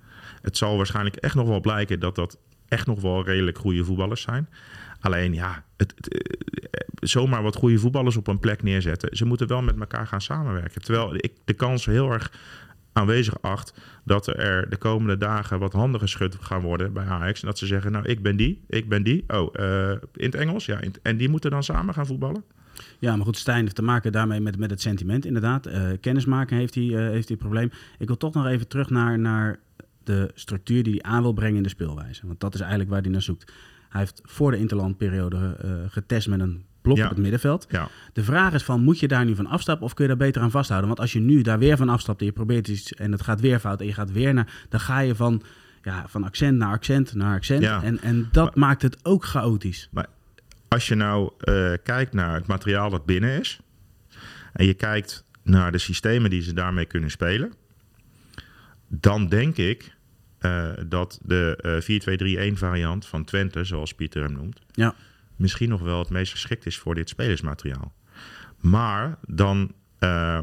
Het 0.41 0.57
zal 0.57 0.77
waarschijnlijk 0.77 1.15
echt 1.15 1.35
nog 1.35 1.47
wel 1.47 1.59
blijken 1.59 1.99
dat 1.99 2.15
dat 2.15 2.37
echt 2.67 2.87
nog 2.87 3.01
wel 3.01 3.25
redelijk 3.25 3.57
goede 3.57 3.83
voetballers 3.83 4.21
zijn. 4.21 4.49
Alleen 4.99 5.33
ja, 5.33 5.63
het, 5.77 5.93
eh, 6.07 6.37
zomaar 6.99 7.43
wat 7.43 7.55
goede 7.55 7.77
voetballers 7.77 8.17
op 8.17 8.27
een 8.27 8.39
plek 8.39 8.63
neerzetten. 8.63 9.17
Ze 9.17 9.25
moeten 9.25 9.47
wel 9.47 9.61
met 9.61 9.79
elkaar 9.79 10.07
gaan 10.07 10.21
samenwerken. 10.21 10.81
Terwijl 10.81 11.15
ik 11.15 11.33
de 11.45 11.53
kans 11.53 11.85
heel 11.85 12.11
erg 12.11 12.31
aanwezig 12.95 13.41
acht 13.41 13.73
dat 14.03 14.27
er 14.27 14.69
de 14.69 14.77
komende 14.77 15.17
dagen 15.17 15.59
wat 15.59 15.73
handen 15.73 15.99
geschud 15.99 16.37
gaan 16.39 16.61
worden 16.61 16.93
bij 16.93 17.05
Ajax. 17.05 17.41
En 17.41 17.47
dat 17.47 17.57
ze 17.57 17.65
zeggen, 17.65 17.91
nou 17.91 18.05
ik 18.05 18.21
ben 18.21 18.35
die, 18.35 18.63
ik 18.67 18.89
ben 18.89 19.03
die. 19.03 19.23
Oh, 19.27 19.53
uh, 19.59 19.91
in 19.91 20.25
het 20.25 20.35
Engels? 20.35 20.65
Ja, 20.65 20.79
en 21.01 21.17
die 21.17 21.29
moeten 21.29 21.51
dan 21.51 21.63
samen 21.63 21.93
gaan 21.93 22.05
voetballen? 22.05 22.43
Ja, 22.99 23.15
maar 23.15 23.25
goed, 23.25 23.37
Stijn 23.37 23.61
heeft 23.61 23.75
te 23.75 23.81
maken 23.81 24.11
daarmee 24.11 24.39
met, 24.39 24.57
met 24.57 24.69
het 24.69 24.81
sentiment 24.81 25.25
inderdaad. 25.25 25.67
Uh, 25.67 25.89
kennismaken 26.01 26.57
heeft 26.57 26.75
hij, 26.75 26.83
uh, 26.83 26.97
heeft 26.97 27.27
hij 27.27 27.37
probleem. 27.37 27.71
Ik 27.99 28.07
wil 28.07 28.17
toch 28.17 28.33
nog 28.33 28.45
even 28.45 28.67
terug 28.67 28.89
naar, 28.89 29.19
naar 29.19 29.59
de 30.03 30.31
structuur 30.33 30.83
die 30.83 30.93
hij 30.93 31.11
aan 31.11 31.21
wil 31.21 31.33
brengen 31.33 31.57
in 31.57 31.63
de 31.63 31.69
speelwijze. 31.69 32.27
Want 32.27 32.39
dat 32.39 32.53
is 32.53 32.59
eigenlijk 32.59 32.89
waar 32.89 33.01
hij 33.01 33.11
naar 33.11 33.21
zoekt. 33.21 33.53
Hij 33.89 34.01
heeft 34.01 34.21
voor 34.23 34.51
de 34.51 34.57
interlandperiode 34.57 35.57
getest 35.89 36.27
met 36.27 36.39
een 36.39 36.65
blok 36.85 36.97
ja. 36.97 37.03
op 37.03 37.09
het 37.09 37.19
middenveld. 37.19 37.65
Ja. 37.69 37.87
De 38.13 38.23
vraag 38.23 38.53
is 38.53 38.63
van, 38.63 38.81
moet 38.81 38.99
je 38.99 39.07
daar 39.07 39.25
nu 39.25 39.35
van 39.35 39.47
afstappen 39.47 39.85
of 39.85 39.93
kun 39.93 40.03
je 40.03 40.09
daar 40.09 40.25
beter 40.25 40.41
aan 40.41 40.51
vasthouden? 40.51 40.87
Want 40.87 40.99
als 40.99 41.13
je 41.13 41.19
nu 41.19 41.41
daar 41.41 41.59
weer 41.59 41.77
van 41.77 41.89
afstapt 41.89 42.19
en 42.19 42.25
je 42.25 42.31
probeert 42.31 42.67
iets 42.67 42.93
en 42.93 43.11
het 43.11 43.21
gaat 43.21 43.41
weer 43.41 43.59
fout 43.59 43.79
en 43.79 43.85
je 43.85 43.93
gaat 43.93 44.11
weer 44.11 44.33
naar... 44.33 44.65
dan 44.69 44.79
ga 44.79 44.99
je 44.99 45.15
van, 45.15 45.41
ja, 45.83 46.05
van 46.07 46.23
accent 46.23 46.57
naar 46.57 46.71
accent 46.71 47.13
naar 47.13 47.35
accent. 47.35 47.61
Ja. 47.61 47.83
En, 47.83 48.01
en 48.01 48.29
dat 48.31 48.45
Maar- 48.45 48.67
maakt 48.67 48.81
het 48.81 49.05
ook 49.05 49.25
chaotisch. 49.25 49.89
Maar 49.91 50.07
als 50.67 50.87
je 50.87 50.95
nou 50.95 51.31
eh, 51.39 51.71
kijkt 51.83 52.13
naar 52.13 52.33
het 52.33 52.47
materiaal 52.47 52.89
dat 52.89 53.05
binnen 53.05 53.39
is... 53.39 53.59
en 54.53 54.65
je 54.65 54.73
kijkt 54.73 55.23
naar 55.43 55.71
de 55.71 55.77
systemen 55.77 56.29
die 56.29 56.41
ze 56.41 56.53
daarmee 56.53 56.85
kunnen 56.85 57.11
spelen... 57.11 57.53
dan 58.87 59.27
denk 59.27 59.57
ik 59.57 59.95
eh, 60.37 60.69
dat 60.87 61.19
de 61.23 61.57
eh 62.37 62.51
4-2-3-1 62.53 62.57
variant 62.57 63.05
van 63.05 63.23
Twente, 63.23 63.63
zoals 63.63 63.93
Pieter 63.93 64.23
hem 64.23 64.33
noemt... 64.33 64.59
Ja. 64.71 64.95
Misschien 65.35 65.69
nog 65.69 65.81
wel 65.81 65.99
het 65.99 66.09
meest 66.09 66.31
geschikt 66.31 66.65
is 66.65 66.77
voor 66.77 66.95
dit 66.95 67.09
spelersmateriaal. 67.09 67.93
Maar 68.59 69.17
dan 69.27 69.71
eh, 69.99 70.39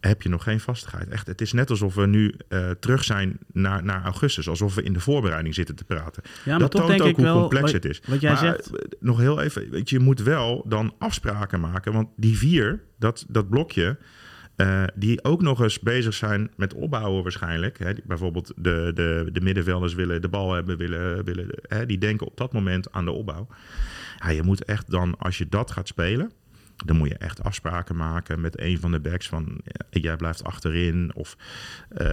heb 0.00 0.22
je 0.22 0.28
nog 0.28 0.42
geen 0.42 0.60
vastigheid. 0.60 1.08
Echt, 1.08 1.26
het 1.26 1.40
is 1.40 1.52
net 1.52 1.70
alsof 1.70 1.94
we 1.94 2.06
nu 2.06 2.34
eh, 2.48 2.70
terug 2.70 3.04
zijn 3.04 3.38
naar, 3.52 3.84
naar 3.84 4.02
augustus. 4.04 4.48
Alsof 4.48 4.74
we 4.74 4.82
in 4.82 4.92
de 4.92 5.00
voorbereiding 5.00 5.54
zitten 5.54 5.74
te 5.74 5.84
praten. 5.84 6.22
Ja, 6.44 6.50
maar 6.50 6.58
dat 6.58 6.70
toch 6.70 6.80
toont 6.80 6.92
denk 6.92 7.02
ook 7.02 7.08
ik 7.08 7.16
hoe 7.16 7.24
wel, 7.24 7.38
complex 7.38 7.64
wat- 7.64 7.72
het 7.72 7.84
is. 7.84 8.02
wat 8.06 8.20
jij 8.20 8.30
Maar, 8.30 8.38
zegt- 8.40 8.76
eh, 8.76 8.84
nog 9.00 9.18
heel 9.18 9.40
even, 9.40 9.70
weet 9.70 9.90
je, 9.90 9.98
je 9.98 10.04
moet 10.04 10.22
wel 10.22 10.64
dan 10.68 10.94
afspraken 10.98 11.60
maken. 11.60 11.92
Want 11.92 12.08
die 12.16 12.36
vier, 12.38 12.84
dat, 12.98 13.24
dat 13.28 13.48
blokje... 13.48 13.98
eh, 14.60 14.84
die 14.94 15.24
ook 15.24 15.42
nog 15.42 15.60
eens 15.60 15.80
bezig 15.80 16.14
zijn 16.14 16.50
met 16.56 16.74
opbouwen 16.74 17.22
waarschijnlijk. 17.22 17.78
Hè, 17.78 17.92
bijvoorbeeld 18.04 18.52
de, 18.56 18.90
de, 18.94 19.28
de 19.32 19.40
middenvelders 19.40 19.94
willen 19.94 20.22
de 20.22 20.28
bal 20.28 20.52
hebben, 20.52 20.76
willen, 20.76 21.24
willen, 21.24 21.46
hè, 21.62 21.86
die 21.86 21.98
denken 21.98 22.26
op 22.26 22.36
dat 22.36 22.52
moment 22.52 22.92
aan 22.92 23.04
de 23.04 23.10
opbouw. 23.10 23.46
Ja, 24.18 24.28
je 24.28 24.42
moet 24.42 24.64
echt 24.64 24.90
dan, 24.90 25.18
als 25.18 25.38
je 25.38 25.48
dat 25.48 25.70
gaat 25.70 25.88
spelen, 25.88 26.32
dan 26.84 26.96
moet 26.96 27.08
je 27.08 27.16
echt 27.16 27.42
afspraken 27.42 27.96
maken 27.96 28.40
met 28.40 28.60
een 28.60 28.80
van 28.80 28.90
de 28.90 29.00
backs 29.00 29.28
van 29.28 29.60
jij 29.90 30.16
blijft 30.16 30.44
achterin 30.44 31.14
of 31.14 31.36
eh, 31.88 32.06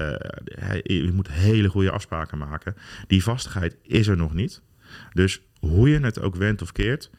je 0.83 1.11
moet 1.13 1.31
hele 1.31 1.69
goede 1.69 1.91
afspraken 1.91 2.37
maken. 2.37 2.75
Die 3.07 3.23
vastigheid 3.23 3.77
is 3.81 4.07
er 4.07 4.17
nog 4.17 4.33
niet. 4.33 4.61
Dus 5.13 5.41
hoe 5.59 5.89
je 5.89 5.99
het 5.99 6.21
ook 6.21 6.35
wendt 6.35 6.61
of 6.61 6.71
keert, 6.71 7.11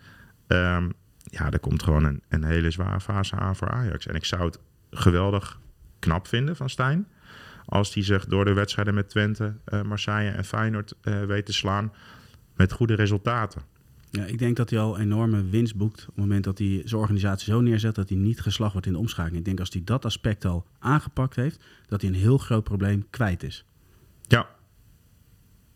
ehm, 0.47 0.89
ja, 1.25 1.51
er 1.51 1.59
komt 1.59 1.83
gewoon 1.83 2.05
een, 2.05 2.23
een 2.29 2.45
hele 2.45 2.71
zware 2.71 3.01
fase 3.01 3.37
aan 3.37 3.57
voor 3.57 3.71
Ajax. 3.71 4.07
En 4.07 4.15
ik 4.15 4.25
zou 4.25 4.45
het 4.45 4.59
geweldig 4.91 5.61
knap 5.99 6.27
vinden 6.27 6.57
van 6.57 6.71
Stijn. 6.71 7.09
Als 7.65 7.95
hij 7.95 8.03
zich 8.03 8.27
door 8.27 8.45
de 8.45 8.53
wedstrijden 8.53 8.95
met 8.95 9.09
Twente, 9.09 9.55
eh, 9.65 9.83
Marseille 9.83 10.31
en 10.31 10.45
Feyenoord 10.45 10.95
eh, 11.01 11.23
weet 11.25 11.47
te 11.47 11.53
slaan 11.53 11.93
met 12.57 12.73
goede 12.73 12.95
resultaten. 12.95 13.63
Ja, 14.11 14.25
ik 14.25 14.39
denk 14.39 14.57
dat 14.57 14.71
hij 14.71 14.79
al 14.79 14.99
enorme 14.99 15.45
winst 15.49 15.77
boekt 15.77 16.01
op 16.01 16.07
het 16.07 16.17
moment 16.17 16.45
dat 16.45 16.59
hij 16.59 16.83
zijn 16.85 17.01
organisatie 17.01 17.53
zo 17.53 17.61
neerzet 17.61 17.95
dat 17.95 18.09
hij 18.09 18.19
niet 18.19 18.41
geslacht 18.41 18.73
wordt 18.73 18.87
in 18.87 18.93
de 18.93 18.99
omschakeling. 18.99 19.39
Ik 19.39 19.45
denk 19.45 19.61
als 19.61 19.71
hij 19.73 19.83
dat 19.85 20.05
aspect 20.05 20.45
al 20.45 20.67
aangepakt 20.79 21.37
heeft, 21.37 21.65
dat 21.89 22.01
hij 22.01 22.11
een 22.11 22.17
heel 22.17 22.39
groot 22.39 22.65
probleem 22.65 23.07
kwijt 23.11 23.43
is. 23.43 23.65
Ja. 24.23 24.49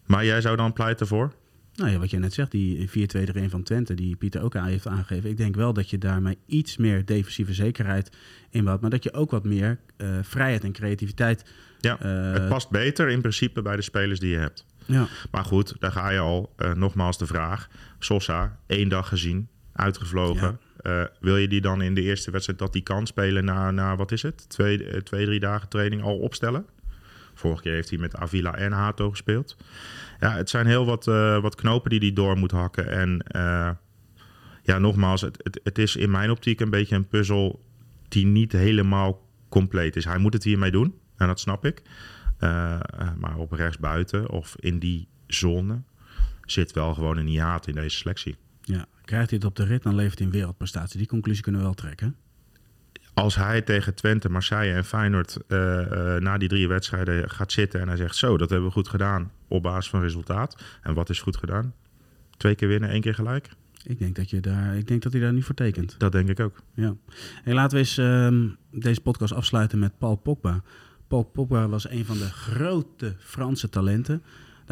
Maar 0.06 0.24
jij 0.24 0.40
zou 0.40 0.56
dan 0.56 0.72
pleiten 0.72 1.06
voor? 1.06 1.32
Nou 1.74 1.90
ja, 1.90 1.98
wat 1.98 2.10
jij 2.10 2.20
net 2.20 2.32
zegt, 2.32 2.50
die 2.50 2.88
4-2-3-1 2.88 3.44
van 3.46 3.62
Twente, 3.62 3.94
die 3.94 4.16
Pieter 4.16 4.42
ook 4.42 4.56
aan 4.56 4.66
heeft 4.66 4.86
aangegeven. 4.86 5.30
Ik 5.30 5.36
denk 5.36 5.54
wel 5.54 5.72
dat 5.72 5.90
je 5.90 5.98
daarmee 5.98 6.38
iets 6.46 6.76
meer 6.76 7.04
defensieve 7.04 7.54
zekerheid 7.54 8.10
inbouwt, 8.50 8.80
maar 8.80 8.90
dat 8.90 9.02
je 9.02 9.12
ook 9.12 9.30
wat 9.30 9.44
meer 9.44 9.78
eh, 9.96 10.08
vrijheid 10.22 10.64
en 10.64 10.72
creativiteit. 10.72 11.44
Ja, 11.80 12.00
eh, 12.00 12.32
het 12.32 12.48
past 12.48 12.70
beter 12.70 13.08
in 13.08 13.20
principe 13.20 13.62
bij 13.62 13.76
de 13.76 13.82
spelers 13.82 14.20
die 14.20 14.30
je 14.30 14.38
hebt. 14.38 14.66
Ja, 14.86 15.08
Maar 15.30 15.44
goed, 15.44 15.74
daar 15.78 15.92
ga 15.92 16.10
je 16.10 16.18
al. 16.18 16.52
Eh, 16.56 16.72
nogmaals 16.72 17.18
de 17.18 17.26
vraag. 17.26 17.68
Sosa, 17.98 18.58
één 18.66 18.88
dag 18.88 19.08
gezien, 19.08 19.48
uitgevlogen. 19.72 20.58
Wil 21.20 21.36
je 21.36 21.48
die 21.48 21.60
dan 21.60 21.82
in 21.82 21.94
de 21.94 22.02
eerste 22.02 22.30
wedstrijd 22.30 22.58
dat 22.58 22.72
die 22.72 22.82
kan 22.82 23.06
spelen 23.06 23.44
na, 23.44 23.70
na 23.70 23.96
wat 23.96 24.12
is 24.12 24.22
het? 24.22 24.48
Twee, 24.48 25.02
twee, 25.02 25.24
drie 25.24 25.40
dagen 25.40 25.68
training 25.68 26.02
al 26.02 26.18
opstellen? 26.18 26.66
Vorige 27.42 27.62
keer 27.62 27.72
heeft 27.72 27.90
hij 27.90 27.98
met 27.98 28.16
Avila 28.16 28.54
en 28.54 28.72
Hato 28.72 29.10
gespeeld. 29.10 29.56
Ja, 30.20 30.32
het 30.36 30.50
zijn 30.50 30.66
heel 30.66 30.86
wat, 30.86 31.08
eh, 31.08 31.40
wat 31.40 31.54
knopen 31.54 31.90
die 31.90 31.98
hij 31.98 32.12
door 32.12 32.36
moet 32.36 32.50
hakken. 32.50 32.88
En 32.90 33.18
eh, 33.26 33.70
ja, 34.62 34.78
nogmaals, 34.78 35.20
het, 35.20 35.60
het, 35.62 35.78
is 35.78 35.96
in 35.96 36.10
mijn 36.10 36.30
optiek 36.30 36.60
een 36.60 36.70
beetje 36.70 36.96
een 36.96 37.08
puzzel 37.08 37.64
die 38.08 38.26
niet 38.26 38.52
helemaal 38.52 39.28
compleet 39.48 39.96
is. 39.96 40.04
Hij 40.04 40.18
moet 40.18 40.32
het 40.32 40.44
hiermee 40.44 40.70
doen, 40.70 40.94
en 41.16 41.26
dat 41.26 41.40
snap 41.40 41.64
ik. 41.64 41.82
Eh, 42.38 42.80
maar 43.18 43.36
op 43.36 43.52
rechtsbuiten 43.52 44.30
of 44.30 44.56
in 44.58 44.78
die 44.78 45.08
zone 45.26 45.82
zit 46.44 46.72
wel 46.72 46.94
gewoon 46.94 47.16
een 47.16 47.26
hiaat 47.26 47.66
in 47.66 47.74
deze 47.74 47.96
selectie. 47.96 48.36
ja. 48.62 48.86
Krijgt 49.04 49.30
hij 49.30 49.38
het 49.38 49.48
op 49.48 49.56
de 49.56 49.64
rit, 49.64 49.82
dan 49.82 49.94
levert 49.94 50.18
hij 50.18 50.26
een 50.26 50.32
wereldprestatie. 50.32 50.98
Die 50.98 51.06
conclusie 51.06 51.42
kunnen 51.42 51.60
we 51.60 51.66
wel 51.66 51.76
trekken. 51.76 52.16
Als 53.14 53.34
hij 53.34 53.62
tegen 53.62 53.94
Twente, 53.94 54.28
Marseille 54.28 54.74
en 54.74 54.84
Feyenoord 54.84 55.38
eh, 55.48 56.14
eh, 56.14 56.22
na 56.22 56.38
die 56.38 56.48
drie 56.48 56.68
wedstrijden 56.68 57.30
gaat 57.30 57.52
zitten 57.52 57.80
en 57.80 57.88
hij 57.88 57.96
zegt: 57.96 58.16
Zo, 58.16 58.36
dat 58.36 58.50
hebben 58.50 58.68
we 58.68 58.74
goed 58.74 58.88
gedaan 58.88 59.30
op 59.48 59.62
basis 59.62 59.90
van 59.90 60.00
resultaat. 60.00 60.62
En 60.82 60.94
wat 60.94 61.10
is 61.10 61.20
goed 61.20 61.36
gedaan? 61.36 61.74
Twee 62.36 62.54
keer 62.54 62.68
winnen, 62.68 62.90
één 62.90 63.00
keer 63.00 63.14
gelijk? 63.14 63.48
Ik 63.84 63.98
denk 63.98 64.16
dat, 64.16 64.30
je 64.30 64.40
daar, 64.40 64.76
ik 64.76 64.86
denk 64.86 65.02
dat 65.02 65.12
hij 65.12 65.20
daar 65.20 65.32
niet 65.32 65.44
voor 65.44 65.54
tekent. 65.54 65.94
Dat 65.98 66.12
denk 66.12 66.28
ik 66.28 66.40
ook. 66.40 66.62
Ja. 66.74 66.94
En 67.44 67.54
laten 67.54 67.72
we 67.72 67.78
eens 67.78 67.98
ehm, 67.98 68.48
deze 68.70 69.00
podcast 69.00 69.32
afsluiten 69.32 69.78
met 69.78 69.98
Paul 69.98 70.16
Pogba. 70.16 70.62
Paul 71.08 71.22
Pogba 71.22 71.68
was 71.68 71.90
een 71.90 72.04
van 72.04 72.18
de 72.18 72.30
grote 72.30 73.14
Franse 73.18 73.68
talenten. 73.68 74.22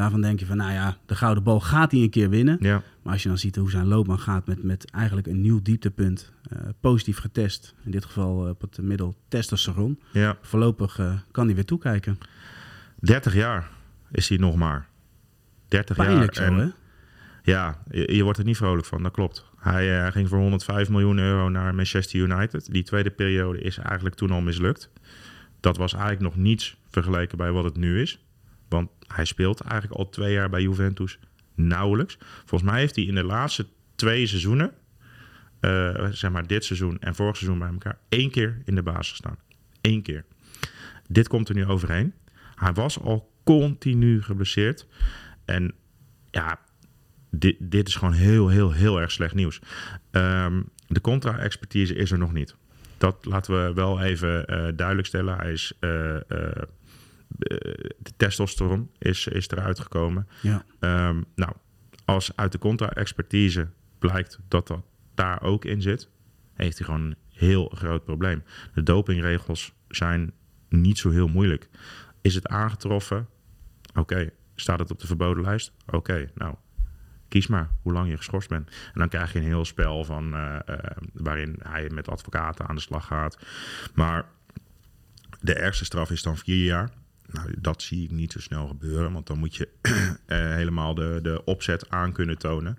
Daarvan 0.00 0.20
denk 0.20 0.40
je 0.40 0.46
van, 0.46 0.56
nou 0.56 0.72
ja, 0.72 0.96
de 1.06 1.14
gouden 1.16 1.42
bal 1.42 1.60
gaat 1.60 1.90
hij 1.92 2.00
een 2.00 2.10
keer 2.10 2.30
winnen. 2.30 2.56
Ja, 2.60 2.82
Maar 3.02 3.12
als 3.12 3.22
je 3.22 3.28
dan 3.28 3.38
ziet 3.38 3.56
hoe 3.56 3.70
zijn 3.70 3.86
loopbaan 3.86 4.18
gaat 4.18 4.46
met, 4.46 4.62
met 4.62 4.90
eigenlijk 4.90 5.26
een 5.26 5.40
nieuw 5.40 5.62
dieptepunt. 5.62 6.32
eh, 6.50 6.58
positief 6.80 7.18
getest. 7.18 7.74
In 7.84 7.90
dit 7.90 8.04
geval 8.04 8.44
eh, 8.44 8.50
op 8.50 8.60
het 8.60 8.78
middel 8.82 9.14
testosteron. 9.28 10.00
ja. 10.12 10.36
Voorlopig 10.42 10.98
eh, 10.98 11.12
kan 11.30 11.46
hij 11.46 11.54
weer 11.54 11.64
toekijken. 11.64 12.18
30 12.98 13.34
jaar 13.34 13.70
is 14.10 14.28
hij 14.28 14.38
nog 14.38 14.56
maar. 14.56 14.88
30 15.68 15.96
Pijnlijk 15.96 16.34
jaar. 16.34 16.46
zo, 16.46 16.52
En 16.52 16.58
hè? 16.60 16.68
Ja, 17.42 17.78
je, 17.90 18.14
je 18.14 18.22
wordt 18.22 18.38
er 18.38 18.44
niet 18.44 18.56
vrolijk 18.56 18.86
van, 18.86 19.02
dat 19.02 19.12
klopt. 19.12 19.44
Hij 19.56 20.12
ging 20.12 20.28
voor 20.28 20.38
105 20.38 20.88
miljoen 20.88 21.18
euro 21.18 21.48
naar 21.48 21.74
Manchester 21.74 22.20
United. 22.20 22.72
Die 22.72 22.82
tweede 22.82 23.10
periode 23.10 23.60
is 23.60 23.78
eigenlijk 23.78 24.14
toen 24.14 24.30
al 24.30 24.40
mislukt. 24.40 24.90
Dat 25.60 25.76
was 25.76 25.92
eigenlijk 25.92 26.22
nog 26.22 26.36
niets 26.36 26.76
vergeleken 26.88 27.38
bij 27.38 27.50
wat 27.52 27.64
het 27.64 27.76
nu 27.76 28.00
is. 28.00 28.24
Want 28.70 28.90
hij 29.06 29.24
speelt 29.24 29.60
eigenlijk 29.60 30.00
al 30.00 30.08
twee 30.08 30.32
jaar 30.32 30.50
bij 30.50 30.62
Juventus 30.62 31.18
nauwelijks. 31.54 32.18
Volgens 32.44 32.70
mij 32.70 32.80
heeft 32.80 32.96
hij 32.96 33.04
in 33.04 33.14
de 33.14 33.24
laatste 33.24 33.66
twee 33.94 34.26
seizoenen, 34.26 34.72
eh, 35.60 36.06
zeg 36.10 36.30
maar 36.30 36.46
dit 36.46 36.64
seizoen 36.64 36.98
en 37.00 37.14
vorig 37.14 37.36
seizoen 37.36 37.58
bij 37.58 37.68
elkaar, 37.68 37.98
één 38.08 38.30
keer 38.30 38.62
in 38.64 38.74
de 38.74 38.82
basis 38.82 39.10
gestaan. 39.10 39.36
Eén 39.80 40.02
keer. 40.02 40.24
dit 41.08 41.28
komt 41.28 41.48
er 41.48 41.54
nu 41.54 41.66
overheen. 41.66 42.14
Hij 42.54 42.72
was 42.72 43.00
al 43.00 43.32
continu 43.44 44.22
geblesseerd. 44.22 44.86
En 45.44 45.74
ja, 46.30 46.60
dit, 47.30 47.56
dit 47.58 47.88
is 47.88 47.94
gewoon 47.94 48.14
heel, 48.14 48.48
heel, 48.48 48.72
heel 48.72 49.00
erg 49.00 49.10
slecht 49.10 49.34
nieuws. 49.34 49.60
Ehm, 50.10 50.62
de 50.86 51.00
contra-expertise 51.00 51.94
is 51.94 52.10
er 52.10 52.18
nog 52.18 52.32
niet. 52.32 52.56
Dat 52.98 53.24
laten 53.24 53.64
we 53.64 53.72
wel 53.74 54.00
even 54.00 54.44
uh, 54.50 54.68
duidelijk 54.76 55.06
stellen. 55.06 55.36
Hij 55.36 55.52
is, 55.52 55.72
uh, 55.80 56.16
de 57.98 58.12
testosteron 58.16 58.90
is, 58.98 59.26
is 59.26 59.48
eruit 59.48 59.80
gekomen. 59.80 60.28
Ja. 60.42 60.64
Um, 61.08 61.24
nou, 61.34 61.52
als 62.04 62.36
uit 62.36 62.52
de 62.52 62.58
contra-expertise 62.58 63.68
blijkt 63.98 64.38
dat 64.48 64.66
dat 64.66 64.82
daar 65.14 65.42
ook 65.42 65.64
in 65.64 65.82
zit, 65.82 66.08
heeft 66.54 66.78
hij 66.78 66.86
gewoon 66.86 67.02
een 67.02 67.16
heel 67.32 67.68
groot 67.74 68.04
probleem. 68.04 68.42
De 68.74 68.82
dopingregels 68.82 69.72
zijn 69.88 70.32
niet 70.68 70.98
zo 70.98 71.10
heel 71.10 71.28
moeilijk. 71.28 71.68
Is 72.20 72.34
het 72.34 72.48
aangetroffen? 72.48 73.28
Oké. 73.94 74.30
Staat 74.54 74.78
het 74.78 74.90
op 74.90 75.00
de 75.00 75.06
verboden 75.06 75.42
lijst? 75.44 75.72
Oké, 75.86 76.30
nou, 76.34 76.54
kies 77.28 77.46
maar 77.46 77.70
hoe 77.82 77.92
lang 77.92 78.08
je 78.08 78.16
geschorst 78.16 78.48
bent. 78.48 78.68
En 78.68 79.00
dan 79.00 79.08
krijg 79.08 79.32
je 79.32 79.38
een 79.38 79.44
heel 79.44 79.64
spel 79.64 80.04
van 80.04 80.34
uh, 80.34 80.58
uh, 80.66 80.76
waarin 81.12 81.56
hij 81.62 81.90
met 81.90 82.08
advocaten 82.08 82.66
aan 82.66 82.74
de 82.74 82.80
slag 82.80 83.06
gaat. 83.06 83.38
Maar 83.94 84.24
de 85.40 85.54
ergste 85.54 85.84
straf 85.84 86.10
is 86.10 86.22
dan 86.22 86.36
vier 86.36 86.64
jaar. 86.64 86.90
Nou, 87.32 87.54
dat 87.58 87.82
zie 87.82 88.04
ik 88.04 88.10
niet 88.10 88.32
zo 88.32 88.40
snel 88.40 88.66
gebeuren, 88.66 89.12
want 89.12 89.26
dan 89.26 89.38
moet 89.38 89.56
je 89.56 89.68
uh, 89.82 89.92
helemaal 90.60 90.94
de, 90.94 91.18
de 91.22 91.44
opzet 91.44 91.90
aan 91.90 92.12
kunnen 92.12 92.38
tonen. 92.38 92.78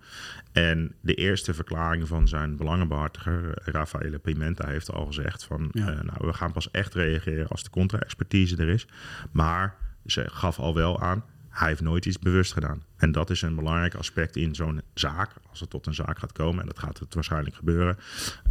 En 0.52 0.96
de 1.02 1.14
eerste 1.14 1.54
verklaring 1.54 2.08
van 2.08 2.28
zijn 2.28 2.58
belangenbehartiger, 2.58 3.62
Rafaele 3.66 4.20
Pimenta, 4.20 4.68
heeft 4.68 4.92
al 4.92 5.06
gezegd 5.06 5.44
van, 5.44 5.70
ja. 5.72 5.86
nou, 5.86 6.18
we 6.18 6.34
gaan 6.34 6.52
pas 6.52 6.72
echt 6.72 6.94
reageren 6.94 7.48
als 7.48 7.64
de 7.64 7.70
contra-expertise 7.70 8.58
er 8.58 8.70
is. 8.70 8.88
Maar 9.32 9.76
ze 10.06 10.30
gaf 10.30 10.60
al 10.60 10.76
wel 10.76 11.02
aan, 11.02 11.24
hij 11.50 11.68
heeft 11.68 11.82
nooit 11.82 12.06
iets 12.06 12.20
bewust 12.20 12.54
gedaan. 12.54 12.84
En 12.98 13.12
dat 13.12 13.30
is 13.30 13.42
een 13.42 13.56
belangrijk 13.56 13.96
aspect 13.96 14.36
in 14.36 14.56
zo'n 14.56 14.82
zaak. 14.94 15.32
Als 15.50 15.60
het 15.60 15.70
tot 15.70 15.86
een 15.86 15.94
zaak 15.94 16.20
gaat 16.20 16.32
komen, 16.32 16.62
en 16.62 16.68
dat 16.68 16.80
gaat 16.80 17.00
het 17.00 17.14
waarschijnlijk 17.14 17.56
gebeuren, 17.56 17.98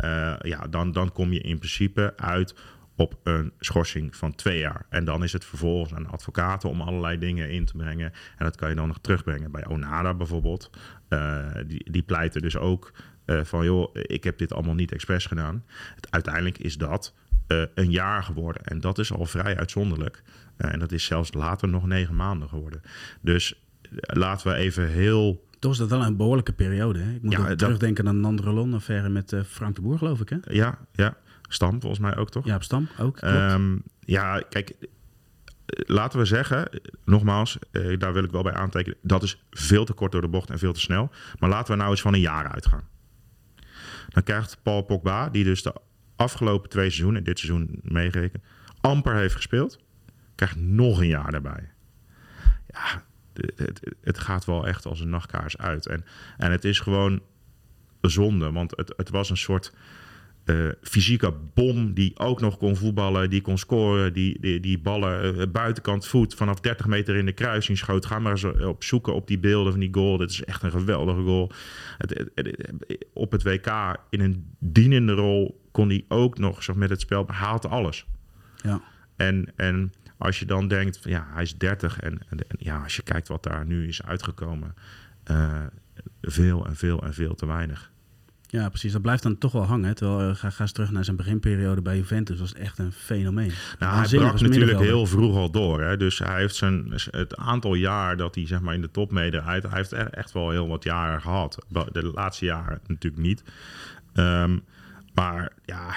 uh, 0.05 0.37
ja, 0.41 0.67
dan, 0.71 0.93
dan 0.93 1.13
kom 1.13 1.33
je 1.33 1.41
in 1.41 1.59
principe 1.59 2.13
uit 2.17 2.55
op 3.01 3.19
een 3.23 3.53
schorsing 3.61 4.17
van 4.17 4.35
twee 4.35 4.59
jaar. 4.59 4.87
En 4.89 5.05
dan 5.05 5.23
is 5.23 5.33
het 5.33 5.45
vervolgens 5.45 5.95
aan 5.95 6.07
advocaten 6.07 6.69
om 6.69 6.81
allerlei 6.81 7.19
dingen 7.19 7.51
in 7.51 7.65
te 7.65 7.77
brengen. 7.77 8.13
En 8.37 8.45
dat 8.45 8.57
kan 8.57 8.69
je 8.69 8.75
dan 8.75 8.87
nog 8.87 8.99
terugbrengen. 9.01 9.51
Bij 9.51 9.67
Onada 9.67 10.15
bijvoorbeeld, 10.15 10.71
uh, 11.09 11.47
die, 11.67 11.91
die 11.91 12.03
pleiten 12.03 12.43
dus 12.43 12.57
ook 12.57 12.93
uh, 13.27 13.45
van... 13.45 13.65
joh, 13.65 13.91
ik 13.93 14.25
heb 14.25 14.39
dit 14.39 14.53
allemaal 14.53 14.75
niet 14.75 14.93
expres 14.93 15.27
gedaan. 15.27 15.65
Het, 15.95 16.11
uiteindelijk 16.11 16.59
is 16.59 16.77
dat 16.77 17.15
uh, 17.49 17.63
een 17.75 17.91
jaar 17.91 18.23
geworden. 18.23 18.63
En 18.63 18.81
dat 18.81 18.99
is 18.99 19.13
al 19.13 19.27
vrij 19.27 19.57
uitzonderlijk. 19.57 20.23
En 20.57 20.79
dat 20.79 20.93
is 20.93 21.05
zelfs 21.05 21.35
later 21.35 21.69
nog 21.69 21.87
negen 21.87 22.17
maanden 22.17 22.49
geworden. 22.49 22.83
Dus 23.21 23.63
laten 24.01 24.53
we 24.53 24.55
even 24.55 24.89
heel... 24.89 25.49
Toch 25.61 25.73
is 25.73 25.79
dat 25.79 25.89
wel 25.89 26.05
een 26.05 26.17
behoorlijke 26.17 26.53
periode. 26.53 26.99
Hè? 26.99 27.15
Ik 27.15 27.23
moet 27.23 27.33
ja, 27.33 27.55
terugdenken 27.55 28.09
aan 28.09 28.17
een 28.17 28.25
andere 28.25 28.51
Lon-affaire 28.51 29.09
met 29.09 29.35
Frank 29.47 29.75
de 29.75 29.81
Boer, 29.81 29.99
geloof 29.99 30.21
ik. 30.21 30.29
Hè? 30.29 30.37
Ja, 30.43 30.79
ja. 30.93 31.17
Stam 31.43 31.81
volgens 31.81 32.01
mij 32.01 32.17
ook, 32.17 32.31
toch? 32.31 32.45
Ja, 32.45 32.55
op 32.55 32.63
Stam 32.63 32.89
ook. 32.99 33.23
Um, 33.23 33.83
ja, 34.01 34.43
kijk, 34.49 34.75
laten 35.67 36.19
we 36.19 36.25
zeggen, 36.25 36.81
nogmaals, 37.05 37.59
uh, 37.73 37.99
daar 37.99 38.13
wil 38.13 38.25
ik 38.25 38.31
wel 38.31 38.43
bij 38.43 38.53
aantekenen, 38.53 38.99
dat 39.03 39.23
is 39.23 39.45
veel 39.51 39.85
te 39.85 39.93
kort 39.93 40.13
door 40.13 40.21
de 40.21 40.29
bocht 40.29 40.51
en 40.51 40.59
veel 40.59 40.73
te 40.73 40.81
snel. 40.81 41.11
Maar 41.39 41.51
laten 41.51 41.73
we 41.73 41.79
nou 41.79 41.91
eens 41.91 42.01
van 42.01 42.15
een 42.15 42.21
jaar 42.21 42.49
uitgaan. 42.49 42.89
Dan 44.09 44.23
krijgt 44.23 44.59
Paul 44.63 44.83
Pogba, 44.83 45.29
die 45.29 45.45
dus 45.45 45.63
de 45.63 45.75
afgelopen 46.17 46.71
twee 46.71 46.91
seizoenen, 46.91 47.25
dit 47.25 47.39
seizoen 47.39 47.81
meegerekend, 47.83 48.45
amper 48.81 49.15
heeft 49.15 49.35
gespeeld, 49.35 49.79
krijgt 50.35 50.57
nog 50.57 51.01
een 51.01 51.07
jaar 51.07 51.31
daarbij. 51.31 51.71
Ja, 52.67 53.05
het, 53.57 53.81
het, 54.01 54.19
gaat 54.19 54.45
wel 54.45 54.67
echt 54.67 54.87
als 54.87 55.01
een 55.01 55.11
nachtkaars 55.11 55.59
uit. 55.59 55.87
En, 55.87 56.05
en 56.37 56.51
het 56.51 56.65
is 56.65 56.81
gewoon 56.81 57.21
zonde, 58.01 58.53
want 58.53 58.77
het, 58.77 58.93
het 58.97 59.11
was 59.11 59.31
een 59.31 59.37
soort 59.37 59.73
uh, 60.45 60.69
fysieke 60.83 61.33
bom 61.55 61.95
die 61.95 62.19
ook 62.19 62.41
nog 62.41 62.57
kon 62.57 62.77
voetballen, 62.77 63.31
die 63.31 63.41
kon 63.41 63.59
scoren, 63.59 64.13
die, 64.13 64.41
die, 64.41 64.61
die 64.61 64.79
ballen 64.79 65.37
uh, 65.37 65.47
buitenkant 65.53 66.07
voet 66.07 66.35
vanaf 66.35 66.61
30 66.61 66.87
meter 66.87 67.17
in 67.17 67.27
de 67.27 67.33
kruising 67.33 67.79
schoot. 67.79 68.07
Ga 68.07 68.19
maar 68.19 68.33
eens 68.33 68.45
op 68.45 68.85
zoeken 68.85 69.15
op 69.15 69.27
die 69.27 69.39
beelden 69.39 69.73
van 69.73 69.81
die 69.81 69.95
goal. 69.95 70.19
Dat 70.19 70.31
is 70.31 70.45
echt 70.45 70.63
een 70.63 70.71
geweldige 70.71 71.23
goal. 71.23 71.53
Het, 71.99 72.31
het, 72.35 73.07
op 73.13 73.33
het 73.33 73.43
WK 73.43 73.97
in 74.11 74.21
een 74.21 74.55
dienende 74.59 75.13
rol 75.13 75.61
kon 75.71 75.89
hij 75.89 76.05
ook 76.09 76.39
nog 76.39 76.63
zeg, 76.63 76.77
met 76.77 76.91
het 76.91 77.01
spel 77.01 77.25
behaalt 77.25 77.67
alles. 77.67 78.07
Ja. 78.63 78.83
En, 79.17 79.53
en 79.57 79.93
als 80.21 80.39
je 80.39 80.47
dan 80.47 80.69
denkt, 80.69 80.99
van, 80.99 81.11
ja, 81.11 81.27
hij 81.33 81.43
is 81.43 81.57
30 81.57 82.01
en, 82.01 82.21
en, 82.29 82.39
en, 82.39 82.57
ja, 82.59 82.83
als 82.83 82.97
je 82.97 83.03
kijkt 83.03 83.29
wat 83.29 83.43
daar 83.43 83.67
nu 83.67 83.89
is 83.89 84.03
uitgekomen, 84.03 84.75
uh, 85.31 85.63
veel 86.23 86.67
en 86.67 86.77
veel 86.77 87.03
en 87.03 87.15
veel 87.15 87.35
te 87.35 87.47
weinig. 87.47 87.91
Ja, 88.47 88.69
precies. 88.69 88.93
Dat 88.93 89.03
blijft 89.03 89.23
dan 89.23 89.39
toch 89.39 89.53
wel 89.53 89.65
hangen. 89.65 89.95
Terwijl, 89.95 90.31
uh, 90.31 90.37
ga, 90.37 90.51
ga 90.51 90.63
eens 90.63 90.73
terug 90.73 90.91
naar 90.91 91.05
zijn 91.05 91.17
beginperiode 91.17 91.83
bij 91.83 91.97
Juventus. 91.97 92.39
Dat 92.39 92.51
was 92.51 92.63
echt 92.63 92.79
een 92.79 92.93
fenomeen. 92.93 93.53
Nou, 93.79 93.95
hij 93.95 94.19
brak 94.19 94.41
natuurlijk 94.41 94.79
heel 94.79 95.07
vroeg 95.07 95.37
al 95.37 95.51
door. 95.51 95.83
Hè? 95.83 95.97
Dus 95.97 96.19
hij 96.19 96.41
heeft 96.41 96.55
zijn, 96.55 96.93
het 97.11 97.37
aantal 97.37 97.75
jaar 97.75 98.17
dat 98.17 98.35
hij 98.35 98.47
zeg 98.47 98.61
maar, 98.61 98.75
in 98.75 98.81
de 98.81 98.91
top 98.91 99.13
meedraait... 99.13 99.63
hij 99.63 99.77
heeft 99.77 99.93
echt 99.93 100.33
wel 100.33 100.51
heel 100.51 100.69
wat 100.69 100.85
jaren 100.85 101.21
gehad. 101.21 101.59
De 101.93 102.11
laatste 102.15 102.45
jaren 102.45 102.81
natuurlijk 102.87 103.23
niet. 103.23 103.43
Um, 104.15 104.65
maar 105.15 105.53
ja, 105.65 105.95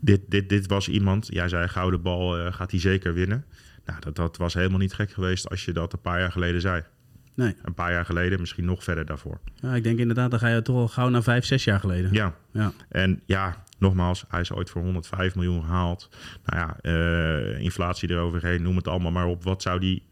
dit, 0.00 0.20
dit, 0.28 0.48
dit 0.48 0.66
was 0.66 0.88
iemand... 0.88 1.26
Jij 1.30 1.48
zei, 1.48 1.68
gouden 1.68 2.02
bal 2.02 2.38
uh, 2.38 2.52
gaat 2.52 2.70
hij 2.70 2.80
zeker 2.80 3.14
winnen. 3.14 3.44
Nou, 3.84 4.00
dat, 4.00 4.16
dat 4.16 4.36
was 4.36 4.54
helemaal 4.54 4.78
niet 4.78 4.94
gek 4.94 5.10
geweest 5.10 5.50
als 5.50 5.64
je 5.64 5.72
dat 5.72 5.92
een 5.92 6.00
paar 6.00 6.18
jaar 6.18 6.32
geleden 6.32 6.60
zei. 6.60 6.82
Nee. 7.36 7.54
Een 7.62 7.74
paar 7.74 7.92
jaar 7.92 8.04
geleden, 8.04 8.40
misschien 8.40 8.64
nog 8.64 8.84
verder 8.84 9.06
daarvoor. 9.06 9.40
Ja, 9.54 9.74
ik 9.74 9.82
denk 9.82 9.98
inderdaad, 9.98 10.30
dan 10.30 10.38
ga 10.40 10.48
je 10.48 10.62
toch 10.62 10.76
al 10.76 10.88
gauw 10.88 11.08
naar 11.08 11.22
vijf, 11.22 11.44
zes 11.44 11.64
jaar 11.64 11.80
geleden. 11.80 12.12
Ja. 12.12 12.34
ja. 12.52 12.72
En 12.88 13.22
ja, 13.26 13.64
nogmaals, 13.78 14.24
hij 14.28 14.40
is 14.40 14.52
ooit 14.52 14.70
voor 14.70 14.82
105 14.82 15.34
miljoen 15.34 15.62
gehaald. 15.62 16.08
Nou 16.44 16.66
ja, 16.66 16.90
uh, 16.90 17.60
inflatie 17.60 18.10
eroverheen, 18.10 18.62
noem 18.62 18.76
het 18.76 18.88
allemaal 18.88 19.12
maar 19.12 19.26
op. 19.26 19.44
Wat 19.44 19.62
zou 19.62 19.80
die 19.80 20.02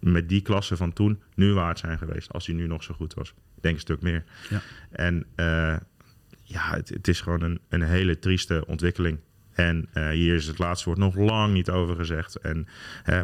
met 0.00 0.28
die 0.28 0.40
klasse 0.40 0.76
van 0.76 0.92
toen 0.92 1.22
nu 1.34 1.52
waard 1.52 1.78
zijn 1.78 1.98
geweest 1.98 2.32
als 2.32 2.46
hij 2.46 2.54
nu 2.54 2.66
nog 2.66 2.82
zo 2.82 2.94
goed 2.94 3.14
was? 3.14 3.28
Ik 3.28 3.62
denk 3.62 3.74
een 3.74 3.80
stuk 3.80 4.02
meer. 4.02 4.24
Ja. 4.50 4.60
En 4.90 5.26
uh, 5.36 5.76
ja, 6.52 6.74
het, 6.74 6.88
het, 6.88 7.08
is 7.08 7.20
gewoon 7.20 7.42
een, 7.42 7.60
een 7.68 7.82
hele 7.82 8.18
trieste 8.18 8.64
ontwikkeling. 8.66 9.18
En 9.52 9.88
uh, 9.94 10.08
hier 10.08 10.34
is 10.34 10.46
het 10.46 10.58
laatste 10.58 10.84
woord 10.84 10.98
nog 10.98 11.16
lang 11.16 11.52
niet 11.52 11.70
over 11.70 11.96
gezegd. 11.96 12.36
En 12.36 12.66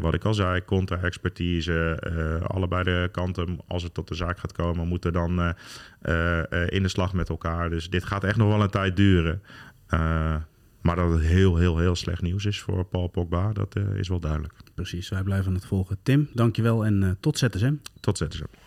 wat 0.01 0.15
ik 0.15 0.25
al 0.25 0.35
zei, 0.35 0.65
contra-expertise, 0.65 2.03
uh, 2.11 2.49
allebei 2.49 2.83
de 2.83 3.09
kanten, 3.13 3.59
als 3.67 3.83
het 3.83 3.95
tot 3.95 4.09
de 4.09 4.15
zaak 4.15 4.39
gaat 4.39 4.53
komen, 4.53 4.89
moeten 4.89 5.13
dan 5.13 5.55
in 6.69 6.83
de 6.83 6.89
slag 6.89 7.13
met 7.13 7.29
elkaar. 7.29 7.71
Dus 7.71 7.91
dit 7.91 8.05
gaat 8.05 8.25
echt 8.25 8.37
nog 8.37 8.49
wel 8.49 8.63
een 8.63 8.71
tijd 8.71 8.97
duren. 8.97 9.43
maar 10.81 10.97
dat 10.97 11.11
het 11.11 11.23
heel, 11.23 11.57
heel, 11.57 11.79
heel 11.79 11.97
slecht 11.97 12.23
nieuws 12.23 12.45
is 12.45 12.61
voor 12.61 12.85
Paul 12.85 13.09
Pogba, 13.09 13.53
dat 13.53 13.77
is 13.95 14.09
wel 14.09 14.21
duidelijk. 14.21 14.55
Precies, 14.75 15.09
wij 15.09 15.23
blijven 15.23 15.55
het 15.55 15.67
volgen. 15.67 15.99
Tim, 16.03 16.29
dankjewel 16.33 16.85
en 16.85 17.17
tot 17.21 17.39
ZSM. 17.39 17.75
Tot 18.01 18.19
ZSM. 18.19 18.66